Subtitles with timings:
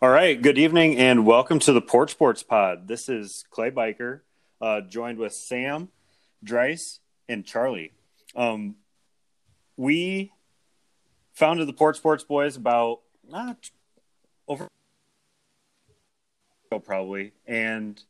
[0.00, 0.40] All right.
[0.40, 2.86] Good evening and welcome to the Port Sports Pod.
[2.86, 4.20] This is Clay Biker,
[4.60, 5.88] uh, joined with Sam,
[6.42, 7.92] Dryce, and Charlie.
[8.36, 8.76] Um,
[9.76, 10.32] we
[11.32, 13.70] founded the Port Sports Boys about not
[14.46, 14.68] over
[16.84, 18.00] probably and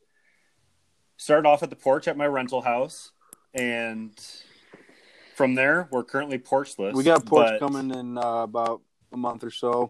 [1.17, 3.13] started off at the porch at my rental house
[3.55, 4.13] and
[5.37, 9.17] from there we're currently porchless We got a porch but- coming in uh, about a
[9.17, 9.89] month or so.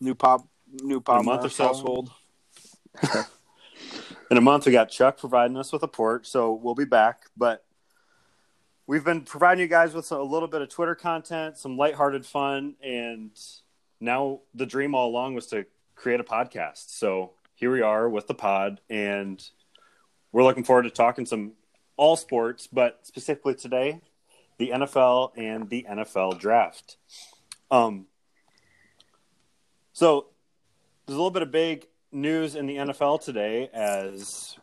[0.00, 1.66] New pop, new a month or so.
[1.66, 2.10] household.
[4.30, 7.24] in a month we got chuck providing us with a port so we'll be back
[7.36, 7.64] but
[8.86, 12.74] we've been providing you guys with a little bit of twitter content some lighthearted fun
[12.82, 13.30] and
[14.00, 18.26] now the dream all along was to create a podcast so here we are with
[18.26, 19.50] the pod and
[20.32, 21.52] we're looking forward to talking some
[21.96, 24.00] all sports but specifically today
[24.58, 26.96] the nfl and the nfl draft
[27.70, 28.06] um
[29.92, 30.26] so
[31.08, 34.58] there's a little bit of big news in the NFL today as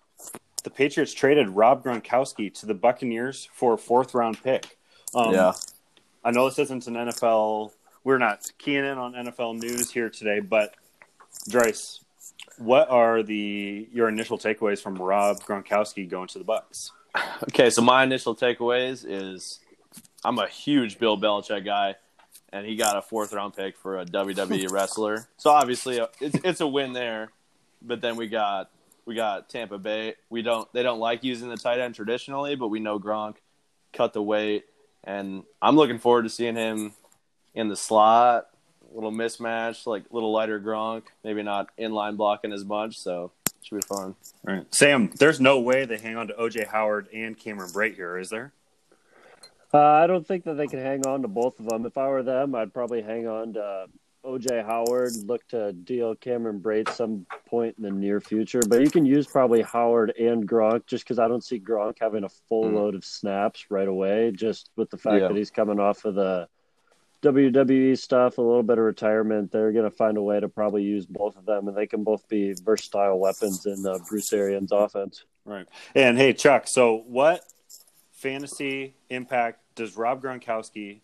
[0.64, 4.78] the Patriots traded Rob Gronkowski to the Buccaneers for a fourth round pick.
[5.16, 5.54] Um, Yeah.
[6.24, 7.72] I know this isn't an NFL.
[8.04, 10.76] We're not keying in on NFL news here today, but
[11.50, 12.02] Dryce,
[12.60, 16.92] what are the your initial takeaways from Rob Gronkowski going to the Bucks?
[17.44, 19.62] Okay, so my initial takeaways is
[20.24, 21.96] I'm a huge Bill Belichick guy,
[22.56, 25.28] and he got a fourth round pick for a WWE wrestler.
[25.36, 27.30] So obviously, uh, it's it's a win there.
[27.82, 28.72] But then we got
[29.06, 30.16] we got Tampa Bay.
[30.30, 33.36] We don't they don't like using the tight end traditionally, but we know Gronk
[33.92, 34.66] cut the weight,
[35.04, 36.94] and I'm looking forward to seeing him
[37.54, 38.48] in the slot.
[38.94, 42.98] Little mismatch, like little lighter Gronk, maybe not inline blocking as much.
[42.98, 44.16] So should be fun.
[44.44, 44.66] Right.
[44.74, 48.30] Sam, there's no way they hang on to OJ Howard and Cameron Brate here, is
[48.30, 48.54] there?
[49.76, 51.86] Uh, I don't think that they can hang on to both of them.
[51.86, 53.88] If I were them, I'd probably hang on to
[54.24, 58.62] OJ Howard, look to deal Cameron Brate some point in the near future.
[58.68, 62.24] But you can use probably Howard and Gronk just because I don't see Gronk having
[62.24, 62.74] a full Mm.
[62.74, 65.28] load of snaps right away, just with the fact Yeah.
[65.28, 66.48] that he's coming off of the
[67.22, 69.52] WWE stuff, a little bit of retirement.
[69.52, 72.04] They're going to find a way to probably use both of them, and they can
[72.04, 75.24] both be versatile weapons in uh, Bruce Arians' offense.
[75.44, 75.68] Right.
[75.96, 77.42] And hey, Chuck, so what
[78.12, 81.02] fantasy impact does Rob Gronkowski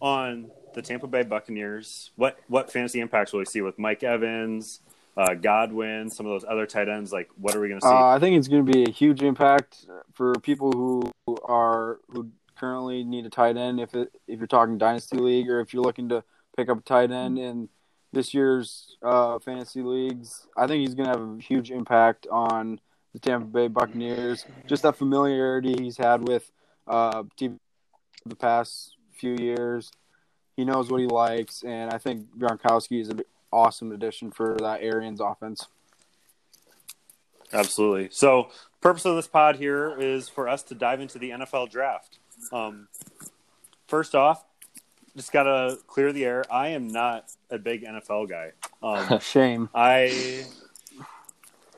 [0.00, 2.10] on the Tampa Bay Buccaneers?
[2.16, 4.80] What what fantasy impacts will we see with Mike Evans,
[5.16, 7.12] uh, Godwin, some of those other tight ends?
[7.12, 7.92] Like, what are we going to see?
[7.92, 11.12] Uh, I think it's going to be a huge impact for people who
[11.44, 13.80] are who currently need a tight end.
[13.80, 16.24] If it, if you're talking dynasty league or if you're looking to
[16.56, 17.68] pick up a tight end in
[18.12, 22.80] this year's uh, fantasy leagues, I think he's going to have a huge impact on
[23.12, 24.44] the Tampa Bay Buccaneers.
[24.66, 26.50] Just that familiarity he's had with
[26.86, 27.58] uh, TB
[28.26, 29.90] the past few years.
[30.56, 34.82] He knows what he likes, and I think Gronkowski is an awesome addition for that
[34.82, 35.66] Arians offense.
[37.52, 38.08] Absolutely.
[38.10, 42.18] So, purpose of this pod here is for us to dive into the NFL draft.
[42.52, 42.88] Um,
[43.86, 44.44] first off,
[45.16, 46.44] just got to clear the air.
[46.50, 48.52] I am not a big NFL guy.
[48.82, 49.68] Um, Shame.
[49.74, 50.44] I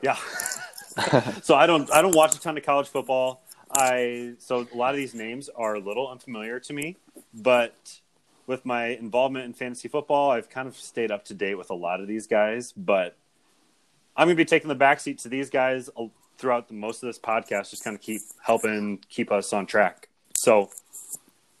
[0.01, 0.15] yeah.
[1.41, 3.43] so I don't I don't watch a ton of college football.
[3.73, 6.97] I so a lot of these names are a little unfamiliar to me,
[7.33, 7.99] but
[8.47, 11.73] with my involvement in fantasy football, I've kind of stayed up to date with a
[11.75, 13.15] lot of these guys, but
[14.15, 17.07] I'm going to be taking the backseat to these guys uh, throughout the most of
[17.07, 20.09] this podcast just kind of keep helping keep us on track.
[20.35, 20.69] So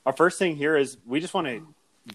[0.05, 1.65] our first thing here is we just want to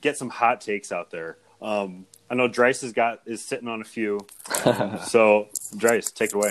[0.01, 1.39] get some hot takes out there.
[1.63, 4.21] Um, I know Dryce has got is sitting on a few.
[5.07, 6.51] So Dryce, take it away.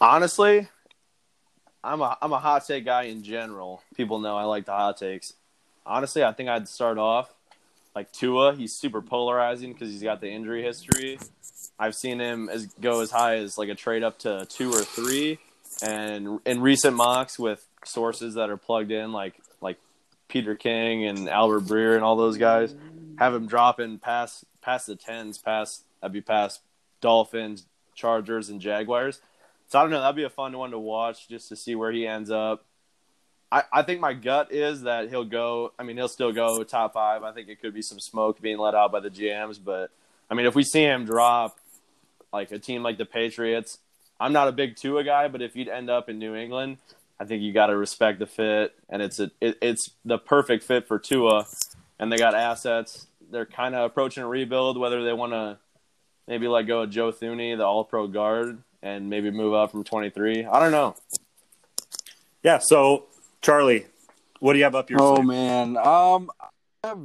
[0.00, 0.68] Honestly,
[1.82, 3.82] I'm a I'm a hot take guy in general.
[3.94, 5.32] People know I like the hot takes.
[5.86, 7.32] Honestly, I think I'd start off
[7.94, 8.54] like Tua.
[8.54, 11.18] He's super polarizing because he's got the injury history.
[11.78, 14.82] I've seen him as go as high as like a trade up to two or
[14.82, 15.38] three,
[15.82, 19.78] and in recent mocks with sources that are plugged in, like like
[20.28, 22.74] Peter King and Albert Breer and all those guys,
[23.18, 26.60] have him dropping past past the tens, past that'd be past
[27.00, 29.20] Dolphins, Chargers, and Jaguars.
[29.68, 30.00] So I don't know.
[30.00, 32.64] That'd be a fun one to watch just to see where he ends up.
[33.50, 35.72] I, I think my gut is that he'll go.
[35.78, 37.22] I mean, he'll still go top five.
[37.22, 39.90] I think it could be some smoke being let out by the GMs, but
[40.30, 41.58] I mean, if we see him drop
[42.32, 43.78] like a team like the Patriots,
[44.20, 46.78] I'm not a big Tua guy, but if you'd end up in New England,
[47.20, 50.64] I think you got to respect the fit, and it's a it, it's the perfect
[50.64, 51.46] fit for Tua,
[51.98, 53.06] and they got assets.
[53.30, 55.58] They're kind of approaching a rebuild, whether they want to
[56.26, 59.84] maybe let go of Joe Thuney, the All Pro guard, and maybe move up from
[59.84, 60.44] 23.
[60.46, 60.94] I don't know.
[62.42, 62.58] Yeah.
[62.58, 63.06] So
[63.42, 63.86] Charlie,
[64.40, 65.26] what do you have up your Oh sleeve?
[65.28, 66.98] man, um, I, have,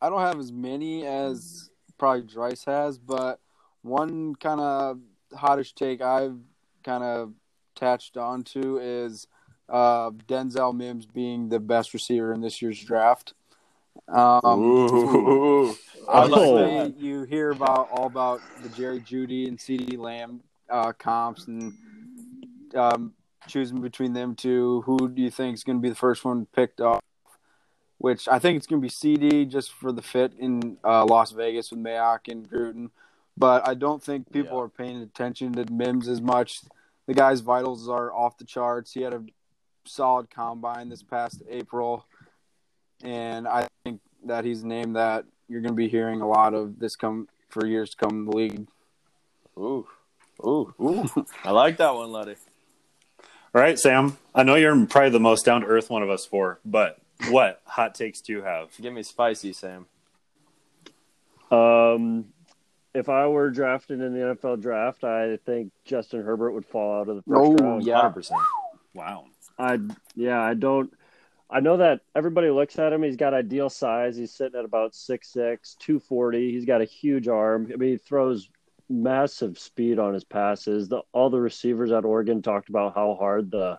[0.00, 3.40] I don't have as many as probably Dryce has, but
[3.82, 4.98] one kind of
[5.32, 6.38] hottish take I've
[6.84, 7.32] kind of
[7.76, 9.26] attached onto is
[9.68, 13.34] uh, Denzel Mims being the best receiver in this year's draft.
[14.08, 15.70] Um, Ooh,
[16.08, 16.94] I like obviously, that.
[16.98, 21.74] you hear about all about the Jerry Jeudy and CeeDee Lamb uh, comps and
[22.74, 23.12] um,
[23.48, 24.82] choosing between them two.
[24.82, 27.02] Who do you think is going to be the first one picked off?
[27.98, 31.32] Which I think it's going to be CeeDee just for the fit in uh, Las
[31.32, 32.90] Vegas with Mayock and Gruden.
[33.38, 34.64] But I don't think people Yeah.
[34.64, 36.60] are paying attention to Mims as much.
[37.06, 38.92] The guy's vitals are off the charts.
[38.92, 39.22] He had a
[39.84, 42.04] solid combine this past April,
[43.02, 46.52] and I think that he's a name that you're going to be hearing a lot
[46.54, 48.66] of this come for years to come in the league.
[49.58, 49.86] Ooh,
[50.44, 51.06] ooh, ooh.
[51.44, 52.36] I like that one, Letty.
[53.54, 54.18] All right, Sam.
[54.34, 56.98] I know you're probably the most down to earth one of us four, but
[57.30, 58.68] what hot takes do you have?
[58.80, 59.86] Give me spicy, Sam.
[61.50, 62.26] Um,
[62.94, 67.08] if I were drafted in the NFL draft, I think Justin Herbert would fall out
[67.08, 67.84] of the first Oh, round.
[67.84, 68.00] yeah.
[68.00, 68.40] Hundred percent.
[68.94, 69.26] Wow.
[69.58, 69.78] I
[70.14, 70.92] yeah, I don't.
[71.48, 73.02] I know that everybody looks at him.
[73.04, 74.16] He's got ideal size.
[74.16, 76.50] He's sitting at about 6'6", 240.
[76.50, 77.70] He's got a huge arm.
[77.72, 78.48] I mean, he throws
[78.88, 80.88] massive speed on his passes.
[80.88, 83.78] The, all the receivers at Oregon talked about how hard the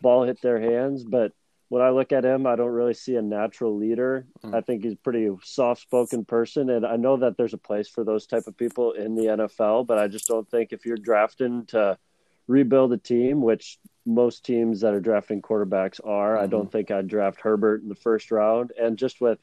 [0.00, 1.04] ball hit their hands.
[1.04, 1.32] But
[1.68, 4.26] when I look at him, I don't really see a natural leader.
[4.44, 4.54] Mm.
[4.54, 8.04] I think he's a pretty soft-spoken person, and I know that there's a place for
[8.04, 9.86] those type of people in the NFL.
[9.86, 11.98] But I just don't think if you're drafting to
[12.46, 16.38] rebuild a team, which most teams that are drafting quarterbacks are.
[16.38, 18.72] I don't think I'd draft Herbert in the first round.
[18.80, 19.38] And just with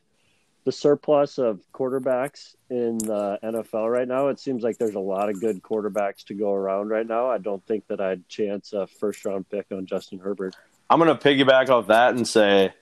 [0.65, 5.29] the surplus of quarterbacks in the NFL right now, it seems like there's a lot
[5.29, 7.29] of good quarterbacks to go around right now.
[7.29, 10.55] I don't think that I'd chance a first round pick on Justin Herbert.
[10.89, 12.73] I'm gonna piggyback off that and say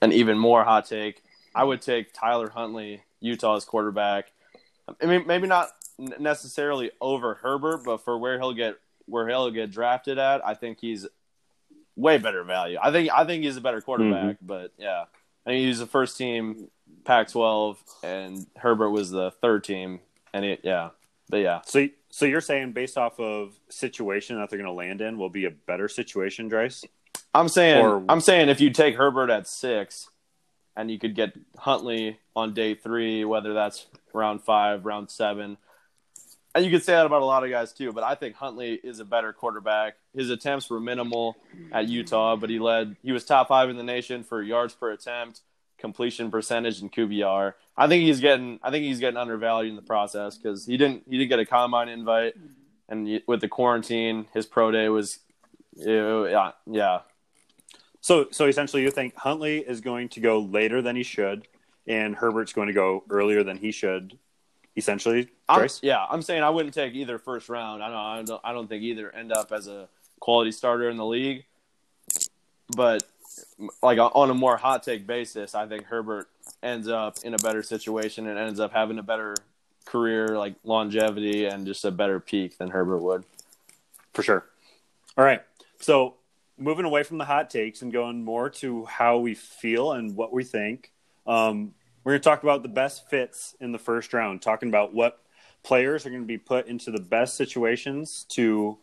[0.00, 1.22] an even more hot take.
[1.54, 4.32] I would take Tyler Huntley, Utah's quarterback.
[5.00, 5.68] I mean, maybe not
[5.98, 10.78] necessarily over Herbert, but for where he'll get where he'll get drafted at, I think
[10.80, 11.06] he's
[11.96, 12.78] way better value.
[12.82, 14.46] I think I think he's a better quarterback, mm-hmm.
[14.46, 15.04] but yeah,
[15.46, 16.68] I mean was the first team
[17.04, 20.00] Pac-12, and Herbert was the third team,
[20.32, 20.90] and it yeah,
[21.28, 25.00] but yeah, So, so you're saying based off of situation that they're going to land
[25.00, 26.84] in will be a better situation, Dryce?
[27.34, 30.10] I'm saying Or- I'm saying if you take Herbert at six,
[30.76, 35.56] and you could get Huntley on day three, whether that's round five, round seven,
[36.58, 37.92] you could say that about a lot of guys too.
[37.92, 39.94] But I think Huntley is a better quarterback.
[40.14, 41.36] His attempts were minimal
[41.72, 42.96] at Utah, but he led.
[43.02, 45.40] He was top five in the nation for yards per attempt,
[45.78, 47.54] completion percentage, and QBR.
[47.76, 48.60] I think he's getting.
[48.62, 51.04] I think he's getting undervalued in the process because he didn't.
[51.08, 52.34] He didn't get a combine invite,
[52.88, 55.18] and with the quarantine, his pro day was.
[55.74, 57.00] Yeah, yeah.
[58.02, 61.46] So, so essentially, you think Huntley is going to go later than he should,
[61.86, 64.18] and Herbert's going to go earlier than he should.
[64.74, 67.82] Essentially, I'm, yeah, I'm saying I wouldn't take either first round.
[67.82, 69.88] I don't, I don't, I don't think either end up as a
[70.18, 71.44] quality starter in the league.
[72.74, 73.02] But
[73.82, 76.28] like on a more hot take basis, I think Herbert
[76.62, 79.34] ends up in a better situation and ends up having a better
[79.84, 83.24] career, like longevity and just a better peak than Herbert would.
[84.14, 84.46] For sure.
[85.18, 85.42] All right.
[85.80, 86.14] So
[86.58, 90.32] moving away from the hot takes and going more to how we feel and what
[90.32, 90.92] we think,
[91.26, 91.74] um,
[92.04, 95.20] we're going to talk about the best fits in the first round, talking about what
[95.62, 98.76] players are going to be put into the best situations to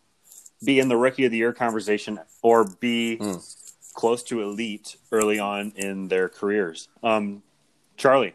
[0.63, 3.55] be in the rookie of the year conversation or be Mm.
[3.93, 6.87] close to elite early on in their careers.
[7.03, 7.43] Um,
[7.97, 8.33] Charlie,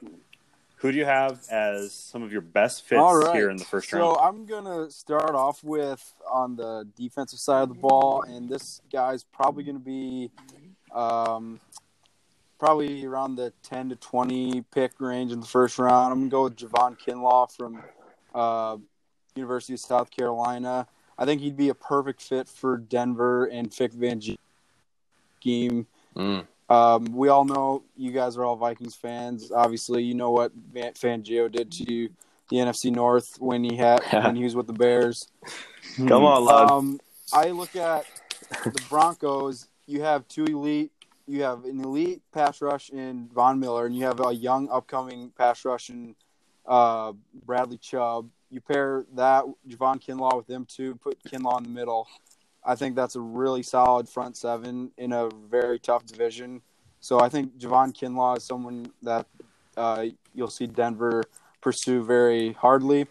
[0.76, 3.34] who do you have as some of your best fits All right.
[3.34, 4.02] here in the first round?
[4.02, 4.36] so round?
[4.36, 9.24] I'm gonna start off with on the defensive side of the ball, and this guy's
[9.24, 10.30] probably gonna be
[10.92, 11.58] um,
[12.64, 16.10] probably around the 10 to 20 pick range in the first round.
[16.10, 17.82] I'm gonna go with Javon Kinlaw from
[18.34, 18.78] uh,
[19.36, 20.86] University of South Carolina.
[21.18, 24.38] I think he'd be a perfect fit for Denver and Vic Fangio
[25.38, 25.86] scheme.
[26.16, 26.46] Mm.
[26.70, 29.52] Um, we all know you guys are all Vikings fans.
[29.52, 32.08] Obviously, you know what Van- Fangio did to
[32.48, 35.28] the NFC North when he had when he was with the Bears.
[35.96, 36.70] Come on, lad.
[36.70, 36.98] Um,
[37.30, 38.06] I look at
[38.64, 39.68] the Broncos.
[39.86, 40.92] You have two elite.
[41.26, 45.30] You have an elite pass rush in Von Miller, and you have a young upcoming
[45.36, 46.14] pass rush in
[46.66, 47.12] uh,
[47.44, 48.28] Bradley Chubb.
[48.50, 50.96] You pair that Javon Kinlaw with them two.
[50.96, 52.06] Put Kinlaw in the middle.
[52.64, 56.62] I think that's a really solid front seven in a very tough division.
[57.00, 59.26] So I think Javon Kinlaw is someone that
[59.76, 61.24] uh, you'll see Denver
[61.60, 63.06] pursue very hardly.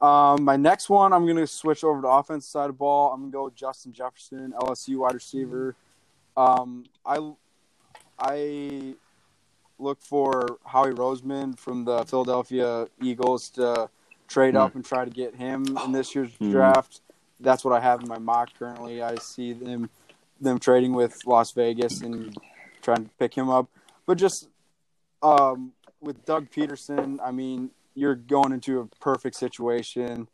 [0.00, 3.12] Um, my next one, I'm going to switch over to offense side of ball.
[3.12, 5.76] I'm going to go Justin Jefferson, LSU wide receiver.
[6.36, 7.32] Um, I
[8.18, 8.94] I
[9.78, 13.88] look for Howie Roseman from the Philadelphia Eagles to
[14.28, 14.60] trade Hmm.
[14.60, 16.50] up and try to get him in this year's Hmm.
[16.50, 17.00] draft.
[17.40, 19.02] That's what I have in my mock currently.
[19.02, 19.90] I see them
[20.40, 22.36] them trading with Las Vegas and
[22.82, 23.68] trying to pick him up.
[24.04, 24.48] But just
[25.22, 30.28] um, with Doug Pederson, I mean, you're going into a perfect situation.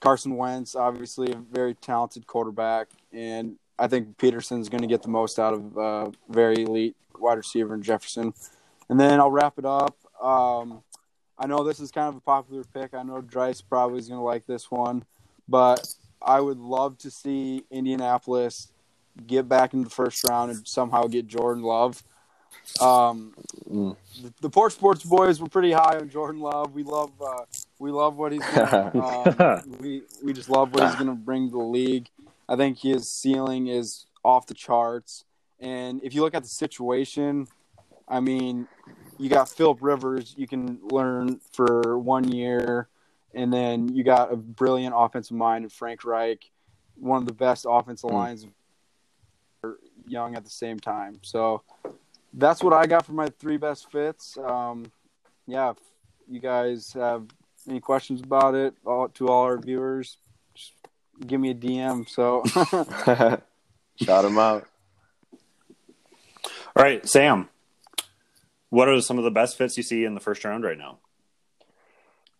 [0.00, 5.08] Carson Wentz, obviously a very talented quarterback, and I think Pederson's going to get the
[5.08, 8.32] most out of uh, very elite wide receiver in Jefferson.
[8.88, 9.96] And then I'll wrap it up.
[10.22, 10.82] Um,
[11.38, 12.94] I know this is kind of a popular pick.
[12.94, 15.04] I know Drice probably is going to like this one,
[15.48, 15.86] but
[16.22, 18.68] I would love to see Indianapolis
[19.26, 22.02] get back in the first round and somehow get Jordan Love.
[22.80, 23.34] Um,
[23.70, 23.96] Mm.
[24.22, 26.72] the, the Port Sports boys were pretty high on Jordan Love.
[26.72, 27.44] We love uh,
[27.80, 28.92] we love what he's gonna,
[29.64, 32.08] um, we we just love what he's going to bring to the league.
[32.48, 35.24] I think his ceiling is off the charts.
[35.58, 37.48] And if you look at the situation,
[38.08, 38.68] I mean,
[39.18, 42.88] you got Philip Rivers, you can learn for one year,
[43.34, 46.50] and then you got a brilliant offensive mind in Frank Reich,
[46.96, 48.14] one of the best offensive Mm.
[48.14, 48.46] lines
[50.06, 51.18] young at the same time.
[51.22, 51.62] So
[52.32, 54.36] that's what I got for my three best fits.
[54.38, 54.92] Um,
[55.46, 55.78] yeah, if
[56.28, 57.26] you guys have
[57.68, 60.18] any questions about it, all, to all our viewers,
[61.24, 62.08] give me a DM.
[62.08, 62.42] So
[64.02, 64.66] Shout him out.
[66.74, 67.48] All right, Sam.
[68.68, 70.98] What are some of the best fits you see in the first round right now?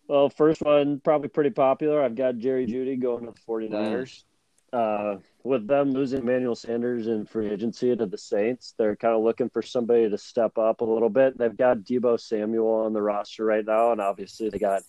[0.07, 2.03] Well, first one probably pretty popular.
[2.03, 4.23] I've got Jerry Jeudy going to the 49ers.
[4.71, 9.23] Uh, with them losing Emmanuel Sanders in free agency to the Saints, they're kind of
[9.23, 11.37] looking for somebody to step up a little bit.
[11.37, 14.83] They've got Debo Samuel on the roster right now, and obviously they got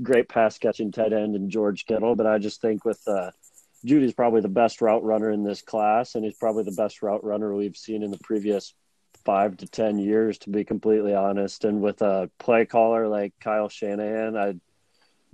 [0.00, 2.14] great pass catching tight end and George Kittle.
[2.16, 3.30] But I just think with uh,
[3.84, 7.24] Jeudy's probably the best route runner in this class, and he's probably the best route
[7.24, 8.74] runner we've seen in the previous
[9.24, 11.64] five to ten years, to be completely honest.
[11.64, 14.60] And with a play caller like Kyle Shanahan, I'd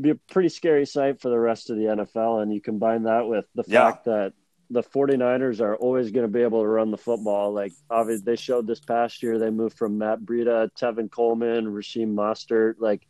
[0.01, 2.43] be a pretty scary sight for the rest of the NFL.
[2.43, 3.91] And you combine that with the Yeah.
[3.91, 4.33] fact that
[4.71, 7.53] the 49ers are always going to be able to run the football.
[7.53, 12.15] Like, obviously, they showed this past year, they moved from Matt Breida, Tevin Coleman, Raheem
[12.15, 12.75] Mostert.
[12.79, 13.07] Like,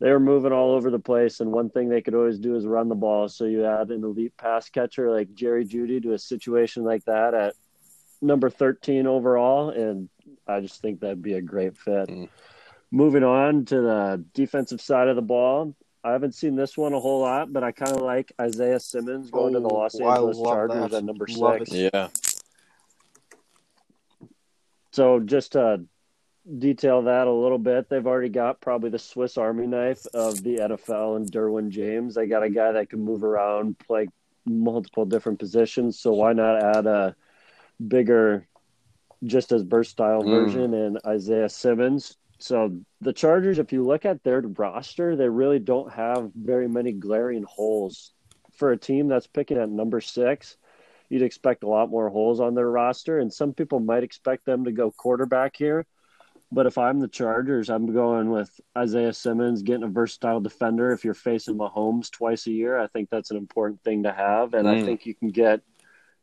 [0.00, 1.40] they were moving all over the place.
[1.40, 3.28] And one thing they could always do is run the ball.
[3.28, 7.32] So you add an elite pass catcher like Jerry Jeudy to a situation like that
[7.34, 7.54] at
[8.20, 9.70] number 13 overall.
[9.70, 10.08] And
[10.46, 12.08] I just think that'd be a great fit.
[12.08, 12.28] Mm.
[12.90, 15.74] Moving on to the defensive side of the ball,
[16.04, 19.30] I haven't seen this one a whole lot, but I kind of like Isaiah Simmons
[19.30, 20.98] going to the Oh, Los I Angeles Chargers that.
[20.98, 21.72] at number Love six.
[21.72, 21.92] it.
[21.94, 22.08] Yeah.
[24.92, 25.84] So just to
[26.58, 30.56] detail that a little bit, they've already got probably the Swiss Army knife of the
[30.58, 32.14] NFL and Derwin James.
[32.14, 34.08] They got a guy that can move around, play
[34.44, 35.98] multiple different positions.
[35.98, 37.16] So why not add a
[37.86, 38.46] bigger,
[39.24, 40.30] just as versatile Mm.
[40.30, 42.16] version in Isaiah Simmons?
[42.38, 46.92] So the Chargers, if you look at their roster, they really don't have very many
[46.92, 48.12] glaring holes
[48.52, 50.56] for a team that's picking at number six
[51.10, 54.64] you'd expect a lot more holes on their roster, and some people might expect them
[54.64, 55.86] to go quarterback here.
[56.54, 60.92] But if I'm the Chargers, I'm going with Isaiah Simmons, getting a versatile defender.
[60.92, 64.54] If you're facing Mahomes twice a year, I think that's an important thing to have.
[64.54, 64.84] And I Mm.
[64.84, 65.62] think you can get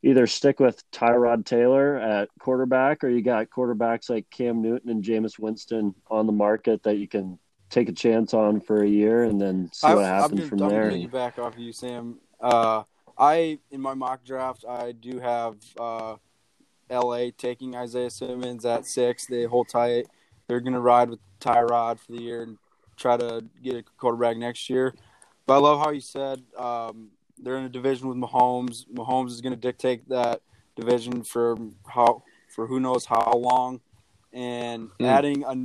[0.04, 5.04] either stick with Tyrod Taylor at quarterback, or you got quarterbacks like Cam Newton and
[5.04, 7.38] Jameis Winston on the market that you can
[7.70, 10.70] take a chance on for a year and then see what happens gonna- from I'm
[10.70, 10.90] there.
[10.92, 12.20] gonna piggyback off of you, Sam.
[12.40, 12.84] Uh,
[13.18, 16.16] I in my mock draft, I do have uh,
[16.90, 17.32] L.A.
[17.32, 19.26] taking Isaiah Simmons at six.
[19.28, 20.08] They hold tight.
[20.52, 22.58] They're gonna ride with Tyrod for the year and
[22.98, 24.94] try to get a quarterback next year.
[25.46, 28.86] But I love how you said um, they're in a division with Mahomes.
[28.94, 30.42] Mahomes is gonna dictate that
[30.76, 31.56] division for
[31.88, 33.80] how for who knows how long,
[34.34, 35.06] and Hmm.
[35.06, 35.56] adding a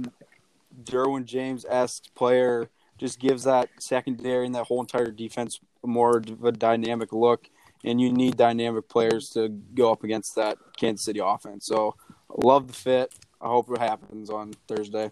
[0.85, 6.45] Derwin James esque player just gives that secondary and that whole entire defense more of
[6.45, 7.50] a dynamic look.
[7.83, 11.66] And you need dynamic players to go up against that Kansas City offense.
[11.66, 11.97] So,
[12.37, 13.12] love the fit.
[13.40, 15.11] I hope it happens on Thursday.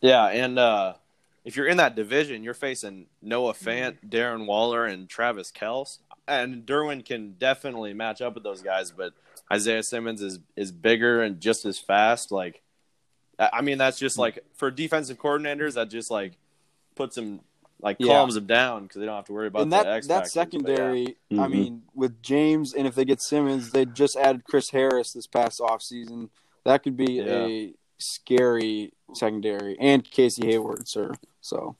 [0.00, 0.94] Yeah, and uh,
[1.44, 5.98] if you're in that division, you're facing Noah Fant, Darren Waller, and Travis Kelce.
[6.26, 9.12] And Derwin can definitely match up with those guys, but
[9.52, 12.30] Isaiah Simmons is is bigger and just as fast.
[12.30, 12.62] Like,
[13.38, 16.34] I I mean, that's just like for defensive coordinators, that just like
[16.94, 17.40] puts them
[17.82, 18.08] like Yeah.
[18.14, 20.14] calms them down because they don't have to worry about and the that X that
[20.32, 20.76] factors, but yeah.
[20.76, 21.50] secondary, I Mhm.
[21.50, 25.60] mean, with James and if they get Simmons, they just added Chris Harris this past
[25.60, 26.28] offseason.
[26.64, 31.12] That could be a scary secondary and Casey Hayward, sir.
[31.40, 31.76] So,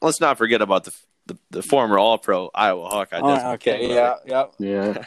[0.00, 0.94] Let's not forget about the
[1.26, 3.20] the, the former All Pro Iowa Hawkeye.
[3.22, 5.04] Oh, okay, King, yeah, yeah, Yeah.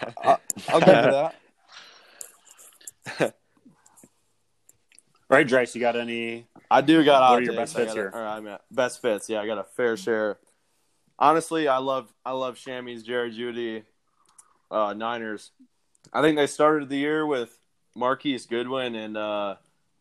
[0.69, 1.35] I'll give you that.
[5.29, 6.45] All right, Drice, you got any?
[6.69, 7.73] I I do got What are your takes.
[7.73, 8.11] best I fits got a- here?
[8.13, 9.29] or I'm best fits.
[9.29, 10.37] Yeah, I got a fair share.
[11.17, 13.83] Honestly, I love I love Shammy's Jerry Jeudy
[14.71, 15.51] uh, Niners.
[16.13, 17.57] I think they started the year with
[17.95, 19.55] Marquise Goodwin and uh,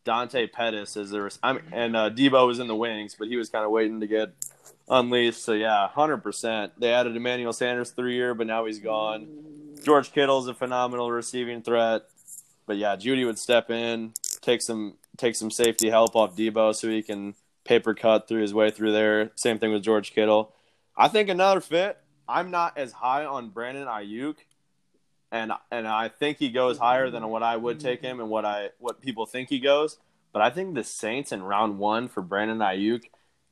[0.04, 3.48] Dante Pettis as their I'm, and uh, Debo was in the wings, but he was
[3.48, 4.34] kind of waiting to get
[4.88, 5.42] unleashed.
[5.42, 6.72] So yeah, hundred percent.
[6.78, 9.26] They added Emmanuel Sanders three year, but now he's gone.
[9.84, 12.02] George Kittle's a phenomenal receiving threat,
[12.66, 16.88] but yeah, Jeudy would step in, take some take some safety help off Debo so
[16.88, 17.34] he can
[17.64, 19.30] paper cut through his way through there.
[19.36, 20.52] Same thing with George Kittle.
[20.96, 21.98] I think another fit.
[22.28, 24.36] I'm not as high on Brandon Aiyuk,
[25.34, 28.44] and and I think he goes higher than what I would take him and what
[28.44, 29.98] I what people think he goes.
[30.32, 33.02] But I think the Saints in round one for Brandon Aiyuk,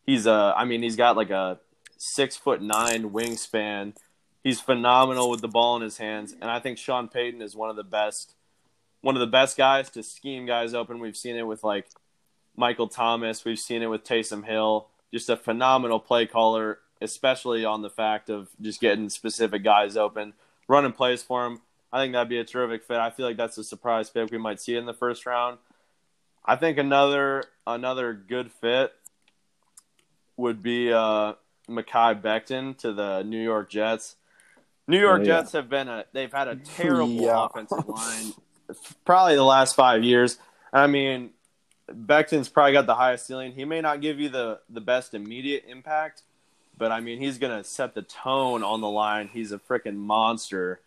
[0.07, 0.55] he's a.
[0.57, 1.59] I mean, he's got like a
[1.99, 3.97] six foot nine wingspan.
[4.45, 7.69] He's phenomenal with the ball in his hands, and I think Sean Payton is one
[7.69, 8.35] of the best,
[9.01, 11.01] one of the best guys to scheme guys open.
[11.01, 11.89] We've seen it with like
[12.57, 13.45] Michael Thomas.
[13.45, 14.89] We've seen it with Taysom Hill.
[15.13, 20.35] Just a phenomenal play caller, especially on the fact of just getting specific guys open,
[20.69, 21.61] running plays for him.
[21.93, 22.97] I think that'd be a terrific fit.
[22.99, 25.59] I feel like that's a surprise pick we might see in the first round.
[26.45, 28.93] I think another another good fit
[30.37, 31.35] would be uh,
[31.69, 34.17] Mekhi Becton to the New York Jets.
[34.89, 35.41] New York Oh, yeah.
[35.41, 37.45] Jets have been a they've had a terrible Yeah.
[37.47, 38.33] offensive line
[39.05, 40.39] probably the last five years.
[40.73, 41.31] I mean,
[41.91, 43.53] Becton's probably got the highest ceiling.
[43.53, 46.23] He may not give you the the best immediate impact,
[46.79, 49.29] but I mean, he's gonna set the tone on the line.
[49.33, 50.81] He's a freaking monster,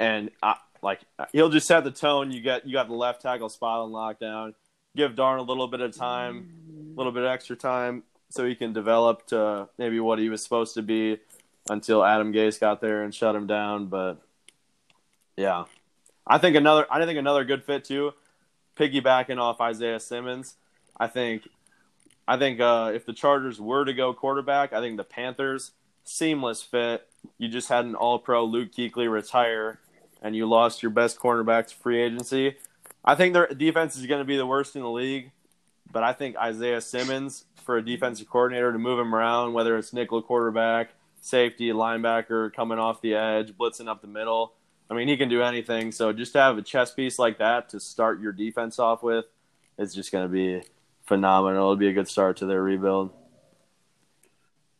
[0.00, 1.00] and I, like
[1.32, 2.32] he'll just set the tone.
[2.32, 4.54] You get you got the left tackle spot on lockdown.
[4.96, 6.50] Give Darn a little bit of time,
[6.94, 10.42] a little bit of extra time, so he can develop to maybe what he was
[10.42, 11.18] supposed to be
[11.68, 13.86] until Adam Gase got there and shut him down.
[13.86, 14.20] But
[15.36, 15.64] yeah,
[16.26, 18.14] I think another I think another good fit too.
[18.76, 20.54] Piggybacking off Isaiah Simmons,
[20.98, 21.46] I think
[22.26, 25.72] I think uh, if the Chargers were to go quarterback, I think the Panthers
[26.04, 27.06] seamless fit.
[27.36, 29.78] You just had an All Pro Luke Kuechly retire,
[30.22, 32.56] and you lost your best cornerback to free agency.
[33.04, 35.30] I think their defense is going to be the worst in the league,
[35.90, 39.92] but I think Isaiah Simmons for a defensive coordinator to move him around, whether it's
[39.92, 44.52] nickel quarterback, safety, linebacker coming off the edge, blitzing up the middle.
[44.90, 45.92] I mean, he can do anything.
[45.92, 49.26] So just to have a chess piece like that to start your defense off with
[49.78, 50.62] is just going to be
[51.06, 51.72] phenomenal.
[51.72, 53.12] It'll be a good start to their rebuild.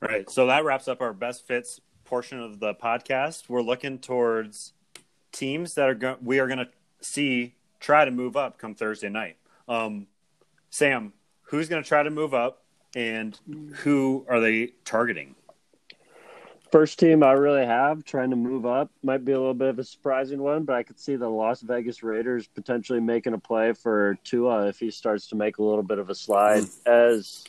[0.00, 0.28] Right.
[0.28, 3.48] So that wraps up our best fits portion of the podcast.
[3.48, 4.72] We're looking towards
[5.32, 6.68] teams that are go- we are going to
[7.00, 9.36] see try to move up come Thursday night.
[9.68, 10.06] Um,
[10.70, 11.12] Sam,
[11.42, 12.62] who's going to try to move up,
[12.94, 13.38] and
[13.76, 15.34] who are they targeting?
[16.70, 19.78] First team I really have trying to move up might be a little bit of
[19.80, 23.72] a surprising one, but I could see the Las Vegas Raiders potentially making a play
[23.72, 26.64] for Tua if he starts to make a little bit of a slide.
[26.86, 27.44] As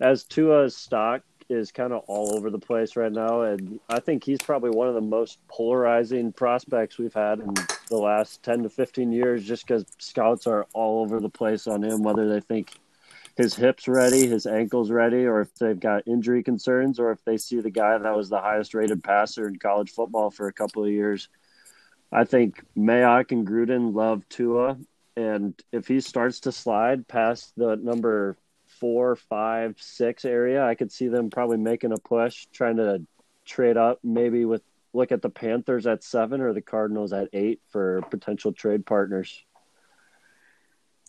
[0.00, 4.24] as Tua's stock is kind of all over the place right now, and I think
[4.24, 7.54] he's probably one of the most polarizing prospects we've had in
[7.88, 11.84] the last ten to fifteen years, just because scouts are all over the place on
[11.84, 12.72] him, whether they think
[13.36, 17.36] his hips ready, his ankles ready, or if they've got injury concerns, or if they
[17.36, 20.84] see the guy that was the highest rated passer in college football for a couple
[20.84, 21.28] of years.
[22.10, 24.76] I think Mayock and Gruden love Tua,
[25.16, 28.36] and if he starts to slide past the number
[28.82, 33.06] four, five, six area, I could see them probably making a push, trying to
[33.44, 34.60] trade up, maybe with
[34.92, 39.44] look at the Panthers at seven or the Cardinals at eight for potential trade partners.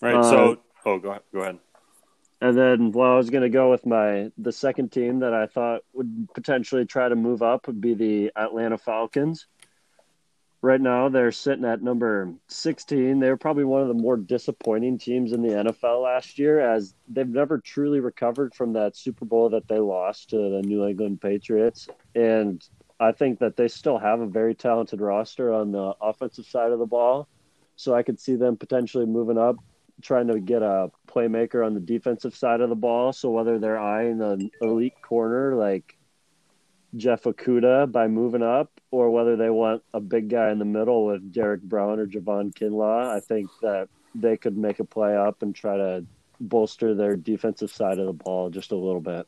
[0.03, 0.13] Right.
[0.13, 1.57] Uh, so, oh, go go ahead.
[2.41, 5.47] And then, well, I was going to go with my the second team that I
[5.47, 9.47] thought would potentially try to move up would be the Atlanta Falcons.
[10.63, 13.19] Right now, they're sitting at number 16.
[13.19, 16.95] They were probably one of the more disappointing teams in the NFL last year, as
[17.09, 21.19] they've never truly recovered from that Super Bowl that they lost to the New England
[21.19, 21.89] Patriots.
[22.15, 22.65] And
[22.97, 26.79] I think that they still have a very talented roster on the offensive side of
[26.79, 27.27] the ball.
[27.75, 29.57] So I could see them potentially moving up
[30.01, 33.11] trying to get a playmaker on the defensive side of the ball.
[33.11, 35.97] So whether they're eyeing an elite corner like
[36.95, 41.05] Jeff Okudah by moving up, or whether they want a big guy in the middle
[41.05, 45.41] with Derrick Brown or Javon Kinlaw, I think that they could make a play up
[45.41, 46.05] and try to
[46.39, 49.27] bolster their defensive side of the ball just a little bit.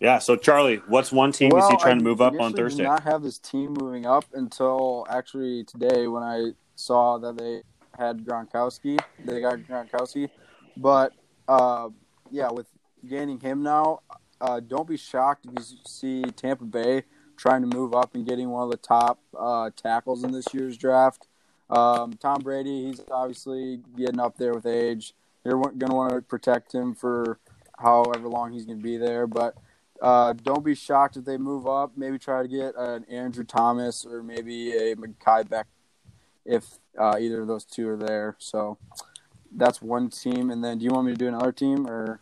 [0.00, 0.18] Yeah.
[0.18, 2.82] So, Charlie, what's one team you see trying to move up on initially Thursday?
[2.84, 7.62] Did not have this team moving up until actually today when I saw that they
[7.98, 8.98] had Gronkowski.
[9.24, 10.30] They got Gronkowski,
[10.76, 11.12] but
[11.48, 11.90] uh,
[12.30, 12.66] yeah, with
[13.08, 14.00] gaining him now,
[14.40, 17.04] uh, don't be shocked if you see Tampa Bay
[17.36, 20.76] trying to move up and getting one of the top uh, tackles in this year's
[20.76, 21.26] draft.
[21.70, 25.14] Um, Tom Brady, he's obviously getting up there with age.
[25.44, 27.38] you're going to want to protect him for
[27.78, 29.26] however long he's going to be there.
[29.26, 29.56] But
[30.02, 31.92] uh, don't be shocked if they move up.
[31.96, 35.66] Maybe try to get an Andrew Thomas or maybe a Mekhi Beck
[36.44, 38.36] if uh, either of those two are there.
[38.38, 38.76] So
[39.52, 40.50] that's one team.
[40.50, 42.20] And then do you want me to do another team or?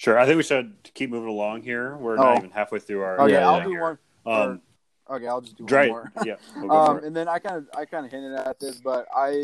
[0.00, 0.18] Sure.
[0.18, 1.94] I think we should keep moving along here.
[1.94, 2.22] We're Oh.
[2.22, 3.20] not even halfway through our.
[3.20, 3.98] Okay, Yeah, I'll do one.
[4.24, 4.62] Um,
[5.10, 6.12] Okay, I'll just do Dre, one more.
[6.24, 9.06] yeah, we'll Um, and then I kind of I kind of hinted at this, but
[9.14, 9.42] I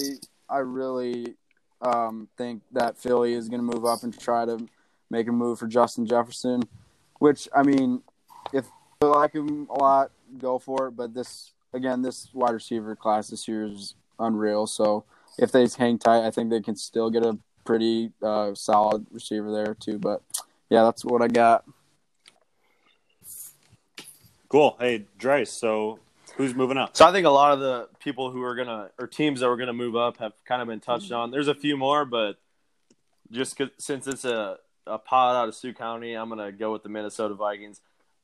[0.48, 1.36] I really
[1.82, 4.66] um, think that Philly is going to move up and try to
[5.10, 6.62] make a move for Justin Jefferson.
[7.18, 8.02] Which I mean,
[8.54, 8.64] if
[9.02, 10.92] you like him a lot, go for it.
[10.92, 14.66] But this again, this wide receiver class this year is unreal.
[14.66, 15.04] So
[15.36, 19.52] if they hang tight, I think they can still get a pretty uh, solid receiver
[19.52, 19.98] there too.
[19.98, 20.22] But
[20.70, 21.64] yeah, that's what I got.
[24.48, 24.76] Cool.
[24.78, 25.44] Hey, Dre.
[25.44, 25.98] So
[26.36, 26.96] who's moving up?
[26.96, 29.56] So I think a lot of the people who are gonna or teams that were
[29.56, 31.30] gonna move up have kind of been touched on.
[31.30, 32.36] There's a few more, but
[33.30, 36.84] just 'cause- since it's a a pod out of Sioux County, I'm gonna go with
[36.84, 37.80] the Minnesota Vikings.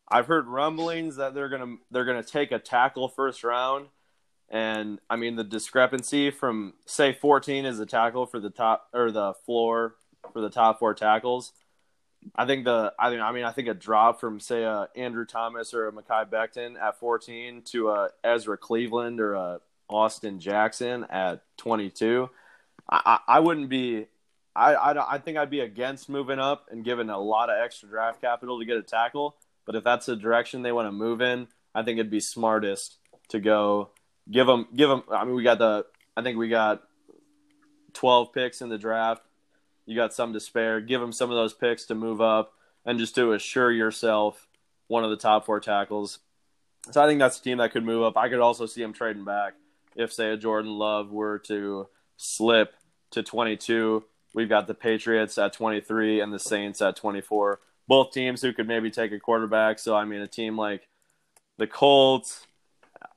[0.09, 3.89] I've heard rumblings that they're gonna they're gonna take a tackle first round,
[4.51, 9.11] and I mean the discrepancy from say 14 is a tackle for the top or
[9.11, 9.97] the floor
[10.33, 11.53] for the top four tackles.
[12.37, 15.25] I think the I mean I mean I think a drop from say a Andrew
[15.25, 21.05] Thomas or a Mekhi Becton at 14 to a Ezra Cleveland or a Austin Jackson
[21.11, 22.31] at 22.
[22.89, 24.07] I, I, I wouldn't be
[24.55, 27.89] I, I I think I'd be against moving up and giving a lot of extra
[27.89, 29.37] draft capital to get a tackle.
[29.65, 32.99] But if that's the direction they want to move in, I think it'd be smartest
[33.29, 33.92] to go
[34.31, 35.03] give them give them.
[35.11, 36.83] I mean, we got the I think we got
[37.95, 39.23] 12 picks in the draft
[39.87, 40.81] you got some to spare.
[40.81, 42.55] Give them some of those picks to move up
[42.85, 44.49] and just to assure yourself
[44.89, 46.21] one of the top four tackles.
[46.91, 48.17] So I think that's a team that could move up.
[48.17, 49.55] I could also see them trading back
[49.95, 52.75] if, say, a Jordan Love were to slip
[53.13, 54.05] to 22.
[54.35, 57.61] We've got the Patriots at 23 and the Saints at 24.
[57.87, 59.79] Both teams who could maybe take a quarterback.
[59.79, 60.89] So I mean, a team like
[61.59, 62.47] the Colts,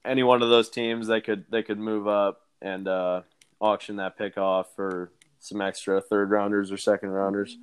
[0.05, 3.21] any one of those teams, they could they could move up and uh,
[3.59, 7.57] auction that pick off for some extra third rounders or second rounders.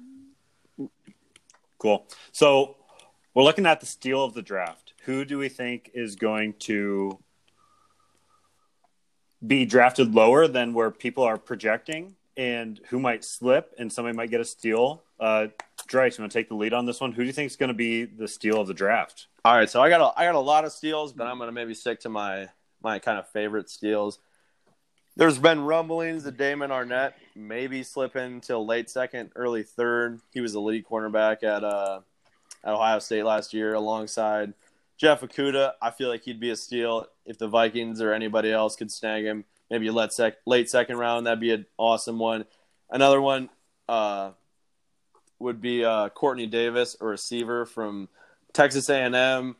[1.78, 2.06] Cool.
[2.30, 2.76] So
[3.34, 4.92] we're looking at the steal of the draft.
[5.04, 7.18] Who do we think is going to
[9.44, 14.30] be drafted lower than where people are projecting, and who might slip, and somebody might
[14.30, 15.02] get a steal?
[15.20, 15.48] Uh,
[15.86, 17.12] Dre, you want to take the lead on this one?
[17.12, 19.26] Who do you think is going to be the steal of the draft?
[19.44, 21.50] All right, so I got a, I got a lot of steals, but I'm gonna
[21.50, 22.48] maybe stick to my
[22.80, 24.20] my kind of favorite steals.
[25.16, 30.20] There's been rumblings that Damon Arnette maybe slipping till late second, early third.
[30.32, 32.02] He was a lead cornerback at uh,
[32.62, 34.54] at Ohio State last year alongside
[34.96, 35.72] Jeff Okudah.
[35.82, 39.24] I feel like he'd be a steal if the Vikings or anybody else could snag
[39.24, 39.44] him.
[39.72, 41.26] Maybe a late, sec- late second round.
[41.26, 42.44] That'd be an awesome one.
[42.90, 43.48] Another one
[43.88, 44.32] uh,
[45.38, 48.10] would be uh, Quartney Davis, a receiver from
[48.52, 49.56] Texas A&M.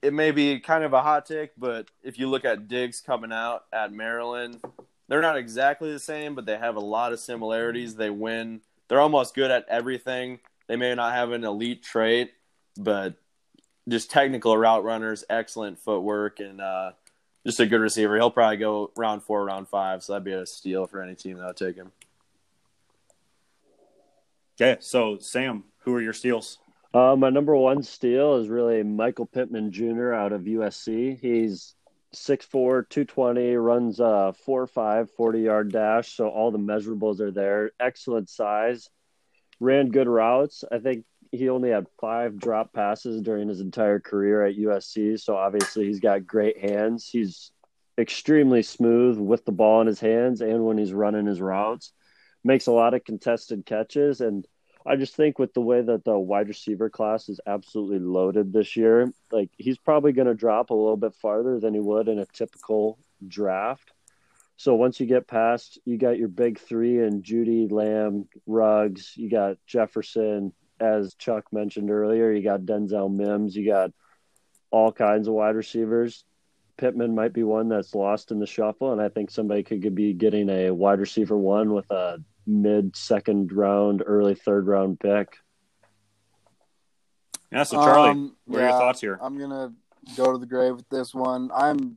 [0.00, 3.32] It may be kind of a hot take, but if you look at Diggs coming
[3.32, 4.60] out at Maryland,
[5.08, 7.96] they're not exactly the same, but they have a lot of similarities.
[7.96, 8.60] They win.
[8.86, 10.38] They're almost good at everything.
[10.68, 12.30] They may not have an elite trait,
[12.76, 13.14] but
[13.88, 16.92] just technical route runners, excellent footwork, and uh,
[17.46, 18.16] just a good receiver.
[18.16, 21.38] He'll probably go round four, round five, so that'd be a steal for any team
[21.38, 21.92] that would take him.
[24.60, 26.58] Okay, so Sam, who are your steals?
[26.92, 30.12] Uh, my number one steal is really Michael Pittman Jr.
[30.12, 31.20] out of USC.
[31.20, 31.76] He's
[32.14, 37.70] 6'4", 220, runs a 4'5", 40-yard dash, so all the measurables are there.
[37.78, 38.90] Excellent size.
[39.60, 40.64] Ran good routes.
[40.72, 41.04] I think
[41.36, 46.00] he only had five drop passes during his entire career at USC, so obviously he's
[46.00, 47.08] got great hands.
[47.08, 47.52] He's
[47.98, 51.92] extremely smooth with the ball in his hands and when he's running his routes.
[52.44, 54.46] Makes a lot of contested catches and–
[54.86, 58.76] I just think with the way that the wide receiver class is absolutely loaded this
[58.76, 62.20] year, like he's probably going to drop a little bit farther than he would in
[62.20, 62.96] a typical
[63.26, 63.90] draft.
[64.56, 69.28] So once you get past, you got your big three and Jeudy, Lamb, Ruggs, you
[69.28, 73.92] got Jefferson, as Chuck mentioned earlier, you got Denzel Mims, you got
[74.70, 76.24] all kinds of wide receivers.
[76.76, 80.12] Pittman might be one that's lost in the shuffle, and I think somebody could be
[80.12, 85.38] getting a wide receiver one with a mid second round, early third round pick.
[87.50, 89.18] Yeah, so Charlie, Um, what are your thoughts here?
[89.22, 89.72] I'm gonna
[90.16, 91.50] go to the grave with this one.
[91.54, 91.96] I'm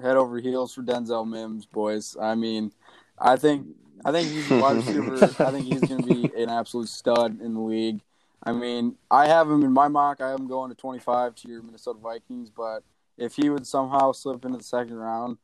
[0.00, 2.16] head over heels for Denzel Mims, boys.
[2.20, 2.72] I mean,
[3.18, 3.66] I think
[4.04, 5.24] I think he's a wide receiver.
[5.24, 8.00] I think he's gonna be an absolute stud in the league.
[8.42, 10.20] I mean, I have him in my mock.
[10.20, 12.82] I have him going to 25 to your Minnesota Vikings, but
[13.16, 15.38] if he would somehow slip into the second round,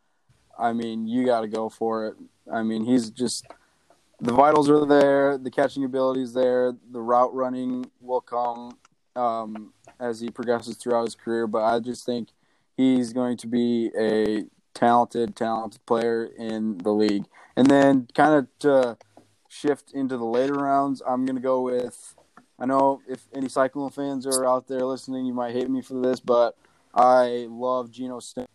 [0.58, 2.16] I mean, you got to go for it.
[2.52, 3.46] I mean, he's just
[4.20, 8.78] the vitals are there, the catching ability is there, the route running will come
[9.16, 11.46] um, as he progresses throughout his career.
[11.46, 12.28] But I just think
[12.76, 17.24] he's going to be a talented, talented player in the league.
[17.56, 18.96] And then, kind of to
[19.48, 22.14] shift into the later rounds, I'm going to go with.
[22.58, 25.94] I know if any Cyclone fans are out there listening, you might hate me for
[25.94, 26.56] this, but
[26.94, 28.46] I love Geno Stone,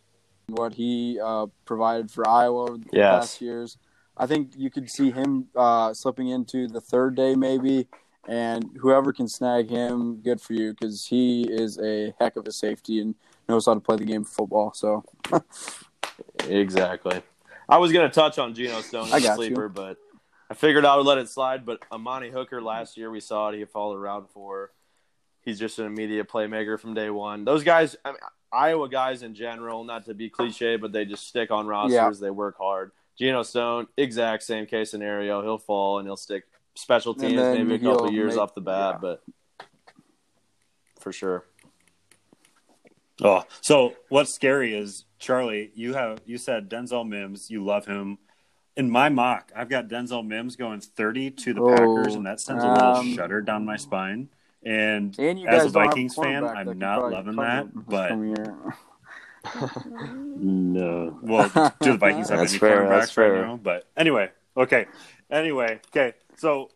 [0.48, 3.10] what he uh, provided for Iowa over the Yes.
[3.10, 3.78] past years.
[4.18, 7.88] I think you could see him uh, slipping into the third day, maybe,
[8.28, 12.52] and whoever can snag him, good for you, because he is a heck of a
[12.52, 13.16] safety and
[13.50, 14.72] knows how to play the game of football.
[14.74, 15.04] So,
[16.48, 17.22] Exactly.
[17.68, 19.36] I was gonna touch on Geno Stone as a got you.
[19.36, 19.98] sleeper, but
[20.50, 21.66] I figured I would let it slide.
[21.66, 23.58] But Amani Hooker last year, we saw it.
[23.58, 24.72] He followed around for.
[25.42, 27.46] He's just an immediate playmaker from day one.
[27.46, 28.20] Those guys, I mean,
[28.52, 31.94] Iowa guys in general, not to be cliche, but they just stick on rosters.
[31.94, 32.12] Yeah.
[32.20, 32.92] They work hard.
[33.18, 35.42] Geno Stone, exact same case scenario.
[35.42, 38.96] He'll fall and he'll stick special teams, maybe a couple years make- off the bat,
[38.96, 39.00] yeah.
[39.02, 39.24] but
[41.00, 41.46] for sure.
[43.24, 45.72] Oh, so what's scary is Charlie.
[45.74, 47.50] You have you said Denzel Mims.
[47.50, 48.20] You love him.
[48.78, 52.40] In my mock, I've got Denzel Mims going thirty to the Oh, Packers, and that
[52.40, 54.30] sends a little um, shudder down my spine.
[54.64, 57.68] And, and as a Vikings fan, I'm not loving that.
[57.74, 58.12] But.
[60.38, 61.20] No.
[61.22, 63.46] well, do the Vikings have That's any fair, cornerbacks that's right fair.
[63.46, 63.60] now?
[63.62, 64.88] But anyway, okay.
[65.30, 66.14] Anyway, okay.
[66.36, 66.72] So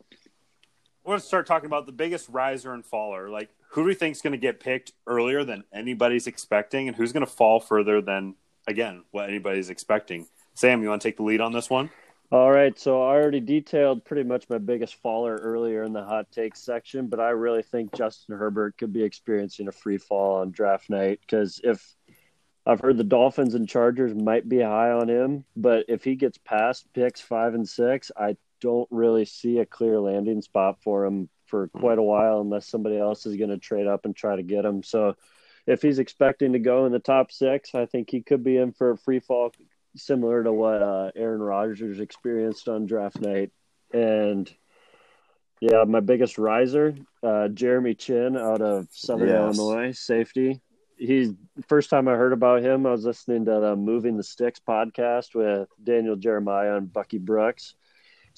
[1.09, 3.31] we're going to start talking about the biggest riser and faller.
[3.31, 6.95] Like, who do we think is going to get picked earlier than anybody's expecting, and
[6.95, 8.35] who's going to fall further than
[8.67, 10.27] again what anybody's expecting?
[10.53, 11.89] Sam, you want to take the lead on this one?
[12.31, 16.31] All right, so I already detailed pretty much my biggest faller earlier in the hot
[16.31, 20.51] takes section, but I really think Justin Herbert could be experiencing a free fall on
[20.51, 21.95] draft night because if
[22.67, 26.37] I've heard the Dolphins and Chargers might be high on him, but if he gets
[26.37, 31.29] past picks five and six, I don't really see a clear landing spot for him
[31.45, 34.43] for quite a while unless somebody else is going to trade up and try to
[34.43, 34.83] get him.
[34.83, 35.15] So
[35.65, 38.71] if he's expecting to go in the top six, I think he could be in
[38.71, 39.51] for a free fall
[39.95, 43.51] similar to what uh, Aaron Rodgers experienced on draft night.
[43.93, 44.51] And
[45.59, 49.57] yeah, my biggest riser, uh, Jeremy Chinn out of Southern Yes.
[49.57, 50.61] Illinois, safety.
[50.97, 51.31] He's
[51.67, 52.85] first time I heard about him.
[52.85, 57.73] I was listening to the Moving the Sticks podcast with Daniel Jeremiah and Bucky Brooks.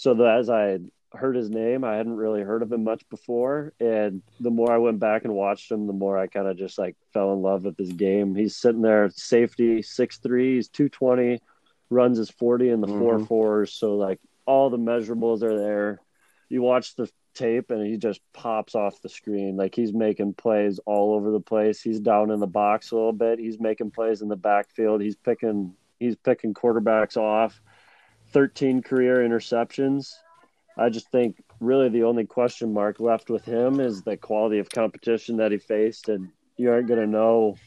[0.01, 0.79] So that as I
[1.13, 3.71] heard his name, I hadn't really heard of him much before.
[3.79, 6.79] And the more I went back and watched him, the more I kind of just
[6.79, 8.33] like fell in love with his game.
[8.33, 11.39] He's sitting there, safety, six three, he's two twenty,
[11.91, 13.27] runs his forty in the four Mhm.
[13.27, 13.73] fours.
[13.73, 16.01] So like all the measurables are there.
[16.49, 19.55] You watch the tape and he just pops off the screen.
[19.55, 21.79] Like he's making plays all over the place.
[21.79, 23.37] He's down in the box a little bit.
[23.37, 25.01] He's making plays in the backfield.
[25.01, 27.61] He's picking he's picking quarterbacks off.
[28.31, 30.13] 13 career interceptions.
[30.77, 34.69] I just think really the only question mark left with him is the quality of
[34.69, 37.57] competition that he faced and you aren't going to know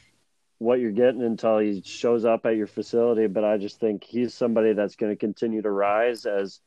[0.59, 4.35] what you're getting until he shows up at your facility, but I just think he's
[4.35, 6.61] somebody that's going to continue to rise as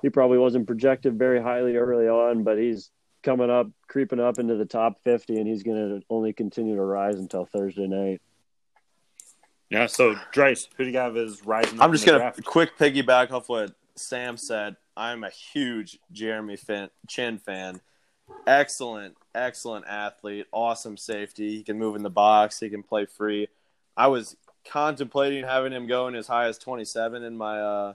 [0.00, 2.90] he probably wasn't projected very highly early on, but he's
[3.22, 6.82] coming up, creeping up into the top 50, and he's going to only continue to
[6.82, 8.20] rise until Thursday night.
[9.72, 9.86] Yeah.
[9.86, 11.80] So, Drice, who do you have as rising?
[11.80, 12.44] I'm just gonna draft?
[12.44, 14.76] quick piggyback off what Sam said.
[14.96, 17.80] I'm a huge Jeremy fan, Chinn fan.
[18.46, 20.46] Excellent, excellent athlete.
[20.52, 21.56] Awesome safety.
[21.56, 22.60] He can move in the box.
[22.60, 23.48] He can play free.
[23.96, 24.36] I was
[24.68, 27.94] contemplating having him going as high as 27 in my uh,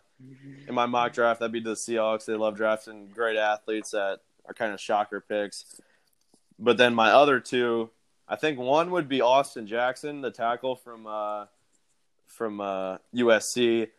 [0.68, 1.40] in my mock draft.
[1.40, 2.26] That'd be the Seahawks.
[2.26, 5.66] They love drafting great athletes that are kind of shocker picks.
[6.60, 7.92] But then my other two,
[8.28, 11.46] I think one would be Austin Jackson, the tackle from uh,
[12.38, 13.90] from uh, USC.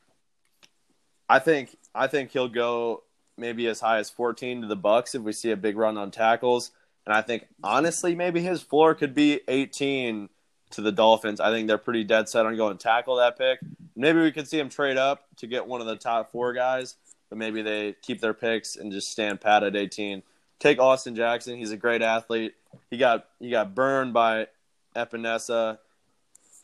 [1.28, 3.02] I think I think he'll go
[3.36, 6.10] maybe as high as 14 to the Bucks if we see a big run on
[6.10, 6.70] tackles.
[7.04, 10.28] And I think honestly maybe his floor could be 18
[10.70, 11.40] to the Dolphins.
[11.40, 13.60] I think they're pretty dead set on going tackle that pick.
[13.96, 16.96] Maybe we could see him trade up to get one of the top four guys,
[17.28, 20.22] but maybe they keep their picks and just stand pat at 18.
[20.60, 21.56] Take Austin Jackson.
[21.56, 22.54] He's a great athlete.
[22.90, 24.48] He got he got burned by
[24.94, 25.78] Epenesa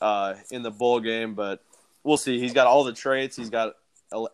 [0.01, 1.63] uh, in the bowl game, but
[2.03, 2.39] we'll see.
[2.39, 3.35] He's got all the traits.
[3.35, 3.75] He's got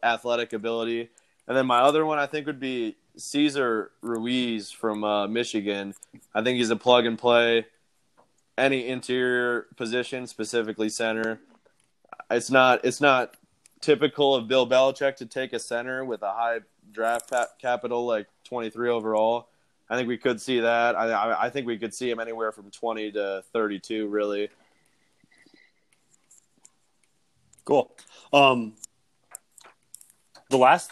[0.04, 1.10] athletic ability.
[1.48, 5.94] And then my other one I think would be Cesar Ruiz from uh, Michigan.
[6.34, 7.66] I think he's a plug and play
[8.58, 11.40] any interior position, specifically center.
[12.30, 13.36] It's not it's not
[13.82, 16.60] typical of Bill Belichick to take a center with a high
[16.92, 19.48] draft capital like 23 overall.
[19.90, 20.96] I think we could see that.
[20.96, 24.50] I, I I think we could see him anywhere from 20 to 32 really.
[27.66, 27.92] Cool.
[28.34, 28.74] Um,
[30.50, 30.92] the last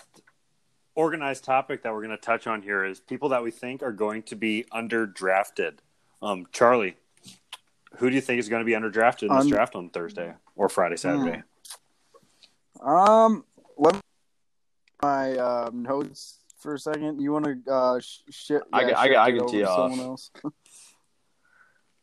[0.95, 3.91] organized topic that we're going to touch on here is people that we think are
[3.91, 5.75] going to be underdrafted.
[6.21, 6.95] Um, Charlie,
[7.97, 10.33] who do you think is going to be underdrafted in this Un- draft on Thursday
[10.55, 11.41] or Friday, Saturday?
[12.81, 13.43] Um,
[13.77, 14.01] let me
[15.01, 17.21] my uh, notes for a second.
[17.21, 19.47] You want to uh, sh- sh- I yeah, can- I can- shift I it can
[19.47, 19.91] tee off.
[19.91, 20.31] someone else?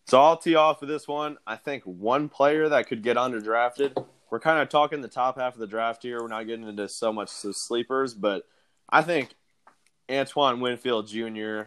[0.09, 1.37] So I'll tee off with this one.
[1.49, 4.07] I think one player that could get underdrafted.
[4.31, 6.21] We're kind of talking the top half of the draft here.
[6.21, 8.47] We're not getting into so much the sleepers, but
[8.89, 9.35] I think
[10.11, 11.63] Antoine Winfield Jr.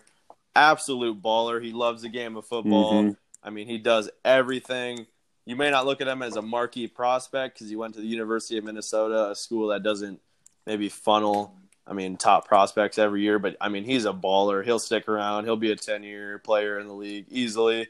[0.56, 1.64] absolute baller.
[1.64, 2.94] He loves the game of football.
[2.94, 3.10] Mm-hmm.
[3.10, 3.18] Mhm.
[3.44, 5.08] I mean, he does everything.
[5.46, 8.08] You may not look at him as a marquee prospect because he went to the
[8.08, 10.20] University of Minnesota, a school that doesn't
[10.66, 11.56] maybe funnel.
[11.88, 14.64] I mean, top prospects every year, but I mean, he's a baller.
[14.64, 15.46] He'll stick around.
[15.46, 17.88] He'll be a ten-year player in the league easily.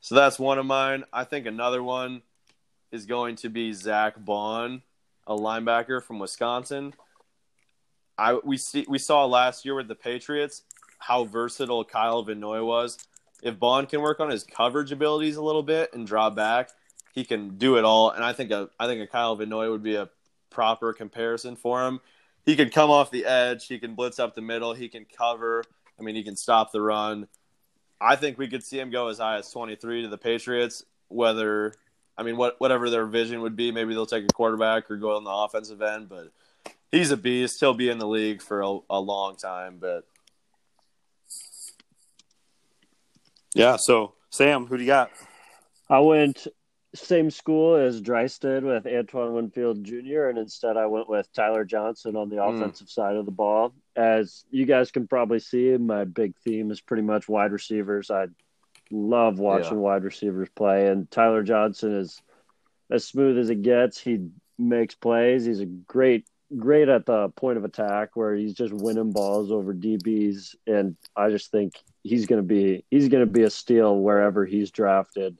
[0.00, 1.04] So that's one of mine.
[1.12, 2.22] I think another one
[2.96, 4.82] is going to be Zack Baun,
[5.26, 6.94] a linebacker from Wisconsin.
[8.18, 10.62] I we see we saw last year with the Patriots
[10.98, 12.98] how versatile Kyle Van Noy was.
[13.42, 16.70] If Baun can work on his coverage abilities a little bit and draw back,
[17.12, 18.10] he can do it all.
[18.10, 20.08] And I think a I think a Kyle Van Noy would be a
[20.48, 22.00] proper comparison for him.
[22.46, 23.66] He can come off the edge.
[23.66, 24.72] He can blitz up the middle.
[24.72, 25.64] He can cover.
[25.98, 27.28] I mean, he can stop the run.
[28.00, 30.84] I think we could see him go as high as 23 to the Patriots.
[31.08, 31.74] Whether,
[32.18, 35.16] I mean, what whatever their vision would be, maybe they'll take a quarterback or go
[35.16, 36.08] on the offensive end.
[36.08, 36.32] But
[36.90, 37.60] he's a beast.
[37.60, 39.78] He'll be in the league for a, a long time.
[39.78, 40.04] But
[43.54, 43.76] Yeah.
[43.76, 45.10] So, Sam, who do you got?
[45.88, 46.46] I went
[46.94, 51.64] same school as Dryce did with Antoine Winfield Jr., and instead I went with Tyler
[51.64, 52.56] Johnson on the Mm.
[52.56, 53.72] offensive side of the ball.
[53.94, 58.10] As you guys can probably see, my big theme is pretty much wide receivers.
[58.10, 58.28] I
[58.90, 62.20] love watching wide receivers play, and Tyler Johnson is
[62.90, 64.00] as smooth as it gets.
[64.00, 65.44] He makes plays.
[65.44, 69.74] He's a great, great at the point of attack where he's just winning balls over
[69.74, 73.98] DBs, and I just think he's going to be he's going to be a steal
[73.98, 75.38] wherever he's drafted,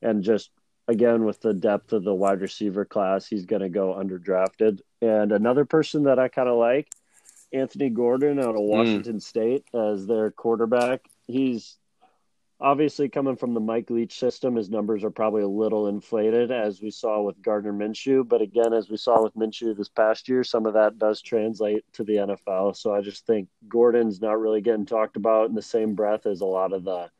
[0.00, 0.50] and just
[0.88, 4.80] again with the depth of the wide receiver class, he's going to go underdrafted.
[5.00, 6.88] And another person that I kind of like,
[7.52, 8.68] Anthony Gordon out of hmm.
[8.68, 11.00] Washington State as their quarterback.
[11.26, 11.76] He's
[12.62, 14.54] obviously coming from the Mike Leach system.
[14.54, 18.26] His numbers are probably a little inflated, as we saw with Gardner Minshew.
[18.26, 21.84] But again, as we saw with Minshew this past year, some of that does translate
[21.94, 22.76] to the NFL.
[22.76, 26.40] So I just think Gordon's not really getting talked about in the same breath as
[26.40, 27.10] a lot of the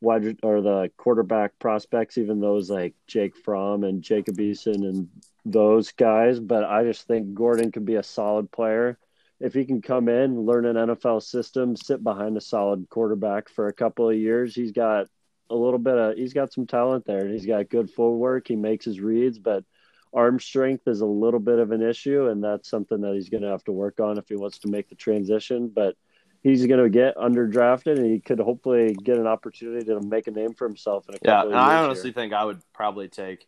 [0.00, 5.08] wide or the quarterback prospects, even those like Jake Fromm and Jacob Eason and
[5.44, 6.40] those guys.
[6.40, 8.98] But I just think Gordon could be a solid player.
[9.38, 13.68] If he can come in, learn an NFL system, sit behind a solid quarterback for
[13.68, 15.06] a couple of years, he's got
[15.50, 18.48] a little bit of he's got some talent there and he's got good footwork.
[18.48, 19.64] He makes his reads, but
[20.12, 23.42] arm strength is a little bit of an issue, and that's something that he's going
[23.42, 25.68] to have to work on if he wants to make the transition.
[25.68, 25.96] But
[26.42, 30.30] he's going to get underdrafted, and he could hopefully get an opportunity to make a
[30.30, 31.60] name for himself in a yeah, couple years.
[31.60, 31.84] I here.
[31.84, 33.46] honestly think I would probably take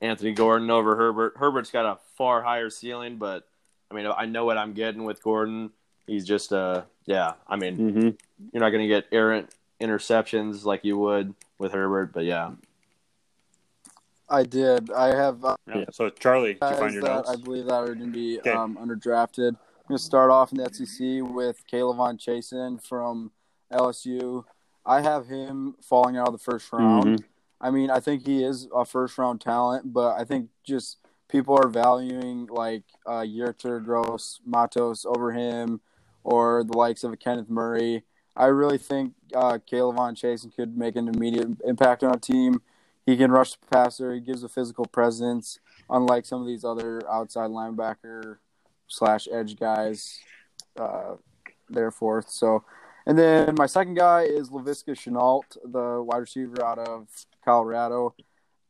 [0.00, 1.34] Anthony Gordon over Herbert.
[1.36, 3.44] Herbert's got a far higher ceiling, but
[3.90, 5.70] I mean, I know what I'm getting with Gordon.
[6.06, 8.08] He's just uh yeah, I mean, hmm
[8.52, 12.50] you're not going to get errant interceptions like you would with Herbert, but yeah.
[14.28, 14.90] I did.
[14.90, 15.84] I have uh, Yeah.
[15.92, 17.30] So, Charlie, did you find your that notes?
[17.30, 18.50] I believe that are going to be Okay.
[18.50, 19.50] um, underdrafted.
[19.50, 23.30] I'm going to start off in the SEC with K'Lavon Chaisson from
[23.72, 24.44] LSU.
[24.86, 27.04] I have him falling out of the first round.
[27.20, 27.24] Mm-hmm.
[27.60, 30.98] I mean, I think he is a first round talent, but I think just
[31.34, 33.24] people are valuing like uh,
[33.82, 35.80] Gross, Matos over him,
[36.22, 38.04] or the likes of a Kenneth Murray.
[38.36, 42.62] I really think uh, K'Lavon Chaisson could make an immediate impact on a team.
[43.04, 44.14] He can rush the passer.
[44.14, 45.58] He gives a physical presence,
[45.90, 48.36] unlike some of these other outside linebacker
[48.86, 50.20] slash edge guys.
[50.78, 51.16] Uh,
[51.68, 52.62] therefore, so
[53.06, 57.08] and then my second guy is Laviska Shenault, the wide receiver out of
[57.44, 58.14] Colorado.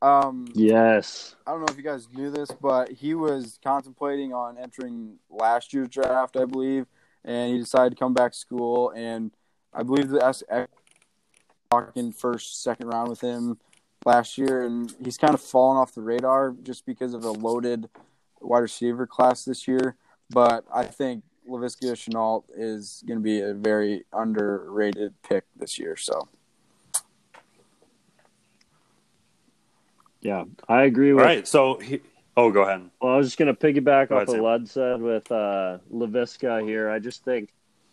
[0.04, 1.34] Um, Yes.
[1.46, 5.72] I don't know if you guys knew this, but he was contemplating on entering last
[5.72, 6.86] year's draft, I believe,
[7.24, 8.90] and he decided to come back to school.
[8.90, 9.30] And
[9.72, 10.42] I believe the S
[11.70, 13.58] talking first, second round with him
[14.04, 17.88] last year, and he's kind of fallen off the radar just because of a loaded
[18.42, 19.96] wide receiver class this year.
[20.28, 25.96] But I think Laviska Shenault is going to be a very underrated pick this year.
[25.96, 26.28] So
[30.24, 31.24] Yeah, I agree All with.
[31.26, 31.46] right.
[31.46, 32.00] So, he,
[32.36, 32.90] oh, go ahead.
[33.00, 36.66] Well, I was just going to piggyback Go off what Lud said with uh, Laviska
[36.66, 36.88] here.
[36.90, 37.50] I just think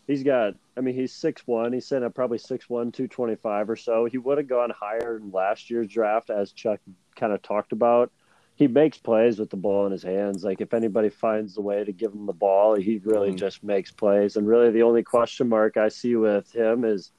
[0.08, 1.74] he's got, I mean, he's six one.
[1.74, 4.06] He's sitting at probably 6'1, 225 or so.
[4.06, 6.80] He would have gone higher in last year's draft, as Chuck
[7.16, 8.12] kind of talked about.
[8.56, 10.44] he makes plays with the ball in his hands.
[10.44, 13.38] Like if anybody finds the way to give him the ball, he really Mhm.
[13.38, 14.36] just makes plays.
[14.38, 17.12] And really, the only question mark I see with him is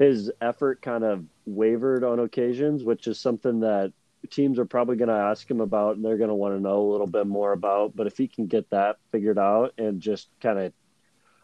[0.00, 3.92] his effort kind of wavered on occasions, which is something that
[4.30, 6.80] teams are probably going to ask him about and they're going to want to know
[6.80, 7.94] a little bit more about.
[7.94, 10.72] But if he can get that figured out and just kind of,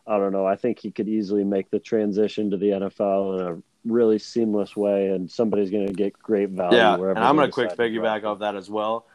[0.07, 3.47] I don't know, I think he could easily make the transition to the NFL in
[3.47, 6.77] a really seamless way, and somebody's going to get great value.
[6.77, 9.07] Yeah, wherever and I'm going to quick piggyback off that as well.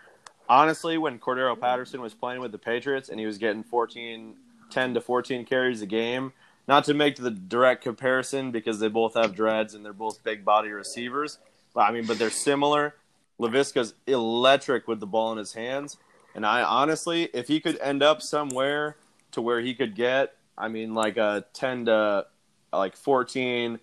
[0.48, 4.36] Honestly, when Cordarrelle Patterson was playing with the Patriots and he was getting 14,
[4.72, 6.34] 10 to 14 carries a game,
[6.68, 10.44] not to make the direct comparison because they both have dreads and they're both big
[10.44, 11.38] body receivers,
[11.74, 12.96] but I mean, but they're similar.
[13.40, 15.98] Laviska's electric with the ball in his hands,
[16.36, 18.98] and I honestly, if he could end up somewhere
[19.32, 22.26] to where he could get, I mean, like a 10 to
[22.74, 23.80] like 14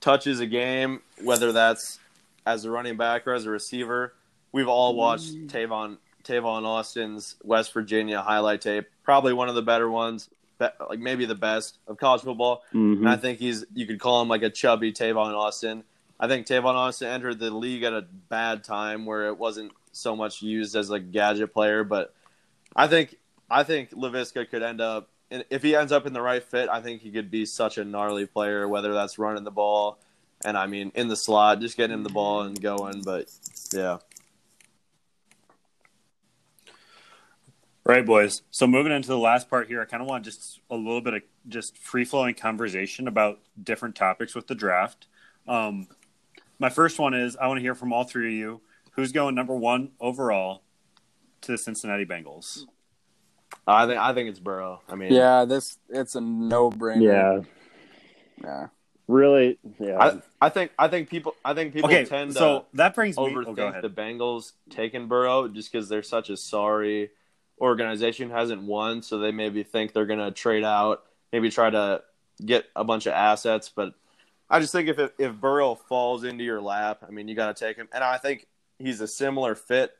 [0.00, 1.98] touches a game, whether that's
[2.46, 4.14] as a running back or as a receiver.
[4.52, 9.90] We've all watched Tavon Tavon Austin's West Virginia highlight tape, probably one of the better
[9.90, 10.28] ones,
[10.60, 12.62] like maybe the best of college football.
[12.72, 12.98] Mhm.
[12.98, 15.84] And I think he's you could call him like a chubby Tavon Austin.
[16.22, 20.14] I think Tavon Austin entered the league at a bad time where it wasn't so
[20.14, 22.14] much used as a gadget player, but
[22.76, 23.16] I think
[23.50, 25.08] I think Laviska could end up
[25.50, 27.84] if he ends up in the right fit, I think he could be such a
[27.84, 29.98] gnarly player, whether that's running the ball
[30.44, 33.02] and I mean in the slot, just getting him the ball and going.
[33.02, 33.26] But
[33.72, 33.98] yeah.
[37.84, 38.42] Right, boys.
[38.52, 41.14] So moving into the last part here, I kind of want just a little bit
[41.14, 45.08] of just free flowing conversation about different topics with the draft.
[45.48, 45.88] Um,
[46.62, 48.60] my first one is I want to hear from all three of you
[48.92, 50.62] who's going number one overall
[51.40, 52.66] to the Cincinnati Bengals.
[53.66, 54.80] I think I think it's Burrow.
[54.88, 57.44] I mean, Yeah, this it's a no brainer.
[58.40, 58.66] Yeah, Yeah.
[59.08, 59.58] really.
[59.80, 62.94] Yeah, I, I think I think people I think people Okay, tend so to that
[62.94, 63.24] brings me.
[63.24, 67.10] Oh, overthink Oh, the Bengals taking Burrow just because they're such a sorry
[67.60, 71.02] organization hasn't won, so they maybe think they're gonna trade out,
[71.32, 72.02] maybe try to
[72.44, 73.68] get a bunch of assets.
[73.68, 73.94] But
[74.52, 77.56] I just think if it, if Burrow falls into your lap, I mean, you got
[77.56, 78.46] to take him, and I think
[78.78, 79.92] he's a similar fit.